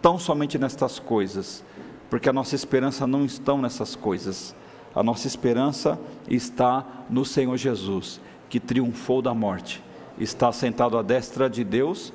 tão 0.00 0.20
somente 0.20 0.56
nestas 0.56 1.00
coisas, 1.00 1.64
porque 2.08 2.28
a 2.28 2.32
nossa 2.32 2.54
esperança 2.54 3.08
não 3.08 3.24
está 3.24 3.56
nessas 3.56 3.96
coisas. 3.96 4.54
A 4.94 5.02
nossa 5.02 5.26
esperança 5.26 5.98
está 6.28 6.86
no 7.10 7.24
Senhor 7.24 7.56
Jesus, 7.56 8.20
que 8.48 8.60
triunfou 8.60 9.20
da 9.20 9.34
morte, 9.34 9.82
está 10.16 10.52
sentado 10.52 10.96
à 10.96 11.02
destra 11.02 11.50
de 11.50 11.64
Deus 11.64 12.12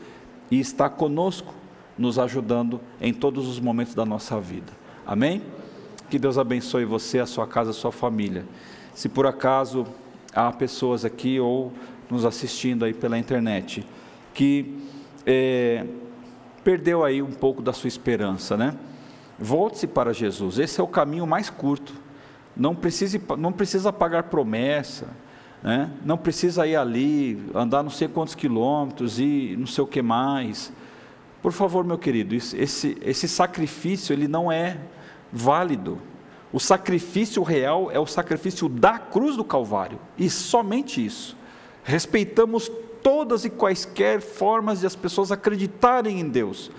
e 0.51 0.59
está 0.59 0.89
conosco, 0.89 1.53
nos 1.97 2.19
ajudando 2.19 2.79
em 2.99 3.13
todos 3.13 3.47
os 3.47 3.59
momentos 3.59 3.95
da 3.95 4.05
nossa 4.05 4.39
vida. 4.39 4.71
Amém? 5.07 5.41
Que 6.09 6.19
Deus 6.19 6.37
abençoe 6.37 6.83
você, 6.83 7.19
a 7.19 7.25
sua 7.25 7.47
casa, 7.47 7.71
a 7.71 7.73
sua 7.73 7.91
família. 7.91 8.45
Se 8.93 9.07
por 9.07 9.25
acaso 9.25 9.87
há 10.35 10.51
pessoas 10.51 11.05
aqui 11.05 11.39
ou 11.39 11.71
nos 12.09 12.25
assistindo 12.25 12.83
aí 12.83 12.93
pela 12.93 13.17
internet 13.17 13.85
que 14.33 14.77
é, 15.25 15.85
perdeu 16.63 17.03
aí 17.03 17.21
um 17.21 17.31
pouco 17.31 17.61
da 17.61 17.73
sua 17.73 17.87
esperança, 17.87 18.57
né? 18.57 18.75
Volte-se 19.39 19.87
para 19.87 20.13
Jesus. 20.13 20.59
Esse 20.59 20.79
é 20.79 20.83
o 20.83 20.87
caminho 20.87 21.25
mais 21.25 21.49
curto. 21.49 21.93
Não 22.55 22.75
precisa, 22.75 23.19
não 23.37 23.51
precisa 23.51 23.91
pagar 23.91 24.23
promessa, 24.23 25.07
né? 25.63 25.91
Não 26.03 26.17
precisa 26.17 26.65
ir 26.65 26.75
ali, 26.75 27.41
andar 27.53 27.83
não 27.83 27.91
sei 27.91 28.07
quantos 28.07 28.33
quilômetros 28.33 29.19
e 29.19 29.55
não 29.57 29.67
sei 29.67 29.83
o 29.83 29.87
que 29.87 30.01
mais. 30.01 30.73
Por 31.41 31.51
favor, 31.51 31.83
meu 31.83 31.97
querido, 31.97 32.35
esse, 32.35 32.97
esse 33.01 33.27
sacrifício 33.27 34.13
ele 34.13 34.27
não 34.27 34.51
é 34.51 34.77
válido. 35.31 35.99
O 36.51 36.59
sacrifício 36.59 37.41
real 37.43 37.89
é 37.91 37.99
o 37.99 38.05
sacrifício 38.05 38.67
da 38.67 38.99
cruz 38.99 39.37
do 39.37 39.43
Calvário, 39.43 39.99
e 40.17 40.29
somente 40.29 41.03
isso. 41.03 41.37
Respeitamos 41.83 42.69
todas 43.01 43.45
e 43.45 43.49
quaisquer 43.49 44.21
formas 44.21 44.81
de 44.81 44.85
as 44.85 44.95
pessoas 44.95 45.31
acreditarem 45.31 46.19
em 46.19 46.27
Deus, 46.27 46.69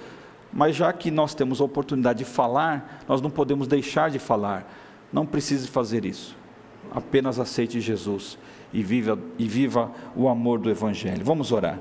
mas 0.53 0.77
já 0.77 0.93
que 0.93 1.11
nós 1.11 1.35
temos 1.35 1.61
a 1.61 1.65
oportunidade 1.65 2.19
de 2.19 2.25
falar, 2.25 3.03
nós 3.09 3.21
não 3.21 3.31
podemos 3.31 3.67
deixar 3.67 4.11
de 4.11 4.19
falar. 4.19 4.71
Não 5.11 5.25
precise 5.25 5.67
fazer 5.67 6.05
isso. 6.05 6.37
Apenas 6.91 7.39
aceite 7.39 7.81
Jesus 7.81 8.39
e 8.73 8.83
viva, 8.83 9.19
e 9.39 9.47
viva 9.47 9.91
o 10.17 10.29
amor 10.29 10.59
do 10.59 10.71
Evangelho. 10.71 11.25
Vamos 11.25 11.53
orar. 11.53 11.79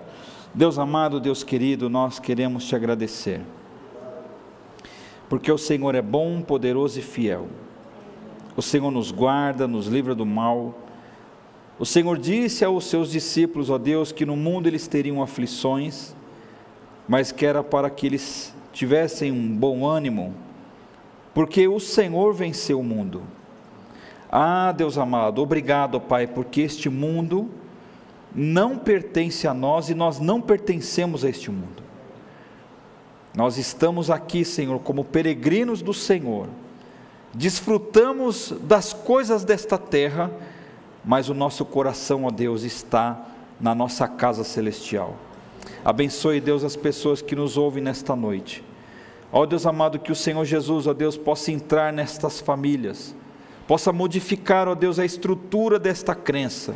Deus 0.53 0.77
amado, 0.77 1.19
Deus 1.19 1.43
querido, 1.43 1.89
nós 1.89 2.19
queremos 2.19 2.65
te 2.65 2.75
agradecer 2.75 3.41
porque 5.31 5.49
o 5.49 5.57
Senhor 5.57 5.95
é 5.95 6.01
bom, 6.01 6.41
poderoso 6.41 6.99
e 6.99 7.01
fiel. 7.01 7.47
O 8.53 8.61
Senhor 8.61 8.91
nos 8.91 9.13
guarda, 9.13 9.65
nos 9.65 9.87
livra 9.87 10.13
do 10.13 10.25
mal. 10.25 10.77
O 11.79 11.85
Senhor 11.85 12.17
disse 12.17 12.65
aos 12.65 12.83
seus 12.83 13.09
discípulos, 13.09 13.69
ó 13.69 13.77
Deus, 13.77 14.11
que 14.11 14.25
no 14.25 14.35
mundo 14.35 14.67
eles 14.67 14.89
teriam 14.89 15.21
aflições, 15.21 16.13
mas 17.07 17.31
que 17.31 17.45
era 17.45 17.63
para 17.63 17.89
que 17.89 18.07
eles 18.07 18.53
tivessem 18.73 19.31
um 19.31 19.55
bom 19.55 19.87
ânimo, 19.87 20.35
porque 21.33 21.65
o 21.65 21.79
Senhor 21.79 22.33
venceu 22.33 22.81
o 22.81 22.83
mundo. 22.83 23.21
Ah, 24.31 24.71
Deus 24.71 24.97
amado, 24.97 25.41
obrigado, 25.41 25.99
Pai, 25.99 26.25
porque 26.25 26.61
este 26.61 26.89
mundo 26.89 27.49
não 28.33 28.77
pertence 28.77 29.45
a 29.45 29.53
nós 29.53 29.89
e 29.89 29.93
nós 29.93 30.19
não 30.19 30.39
pertencemos 30.39 31.25
a 31.25 31.29
este 31.29 31.51
mundo. 31.51 31.83
Nós 33.35 33.57
estamos 33.57 34.09
aqui, 34.09 34.45
Senhor, 34.45 34.79
como 34.79 35.03
peregrinos 35.03 35.81
do 35.81 35.93
Senhor, 35.93 36.47
desfrutamos 37.33 38.53
das 38.61 38.93
coisas 38.93 39.43
desta 39.43 39.77
terra, 39.77 40.31
mas 41.03 41.27
o 41.27 41.33
nosso 41.33 41.65
coração, 41.65 42.25
ó 42.25 42.31
Deus, 42.31 42.63
está 42.63 43.25
na 43.59 43.75
nossa 43.75 44.07
casa 44.07 44.43
celestial. 44.43 45.15
Abençoe, 45.83 46.39
Deus, 46.39 46.63
as 46.63 46.75
pessoas 46.75 47.21
que 47.21 47.35
nos 47.35 47.57
ouvem 47.57 47.83
nesta 47.83 48.15
noite. 48.15 48.63
Ó 49.31 49.45
Deus 49.45 49.65
amado, 49.65 49.99
que 49.99 50.11
o 50.11 50.15
Senhor 50.15 50.43
Jesus, 50.45 50.87
ó 50.87 50.93
Deus, 50.93 51.17
possa 51.17 51.51
entrar 51.51 51.91
nestas 51.93 52.39
famílias, 52.39 53.15
possa 53.67 53.91
modificar, 53.91 54.67
ó 54.67 54.75
Deus, 54.75 54.99
a 54.99 55.05
estrutura 55.05 55.79
desta 55.79 56.13
crença. 56.15 56.75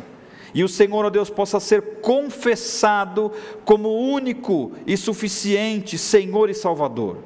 E 0.54 0.64
o 0.64 0.68
Senhor, 0.68 1.04
ó 1.04 1.10
Deus, 1.10 1.28
possa 1.28 1.60
ser 1.60 2.00
confessado 2.00 3.30
como 3.64 3.94
único 3.94 4.72
e 4.86 4.96
suficiente 4.96 5.98
Senhor 5.98 6.48
e 6.48 6.54
Salvador. 6.54 7.18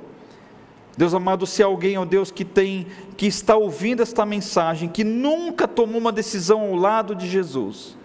Deus 0.97 1.15
amado, 1.15 1.47
se 1.47 1.63
alguém, 1.63 1.97
ó 1.97 2.05
Deus, 2.05 2.31
que 2.31 2.45
tem, 2.45 2.89
que 3.17 3.27
está 3.27 3.57
ouvindo 3.57 4.03
esta 4.03 4.27
mensagem, 4.27 4.89
que 4.89 5.05
nunca 5.05 5.69
tomou 5.69 5.99
uma 5.99 6.11
decisão 6.11 6.63
ao 6.63 6.75
lado 6.75 7.15
de 7.15 7.29
Jesus, 7.29 7.97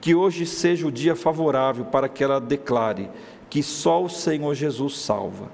que 0.00 0.14
hoje 0.14 0.44
seja 0.44 0.86
o 0.86 0.92
dia 0.92 1.16
favorável 1.16 1.86
para 1.86 2.08
que 2.08 2.22
ela 2.22 2.40
declare 2.40 3.08
que 3.48 3.62
só 3.62 4.04
o 4.04 4.08
Senhor 4.08 4.54
Jesus 4.54 4.98
salva. 4.98 5.50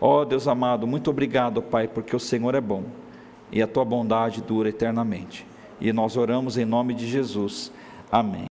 Ó 0.00 0.24
Deus 0.24 0.48
amado, 0.48 0.86
muito 0.86 1.08
obrigado, 1.08 1.62
Pai, 1.62 1.86
porque 1.86 2.16
o 2.16 2.20
Senhor 2.20 2.54
é 2.54 2.60
bom 2.60 2.84
e 3.52 3.62
a 3.62 3.66
tua 3.66 3.84
bondade 3.84 4.42
dura 4.42 4.68
eternamente. 4.68 5.46
E 5.80 5.92
nós 5.92 6.16
oramos 6.16 6.56
em 6.56 6.64
nome 6.64 6.94
de 6.94 7.06
Jesus. 7.08 7.72
Amém. 8.10 8.48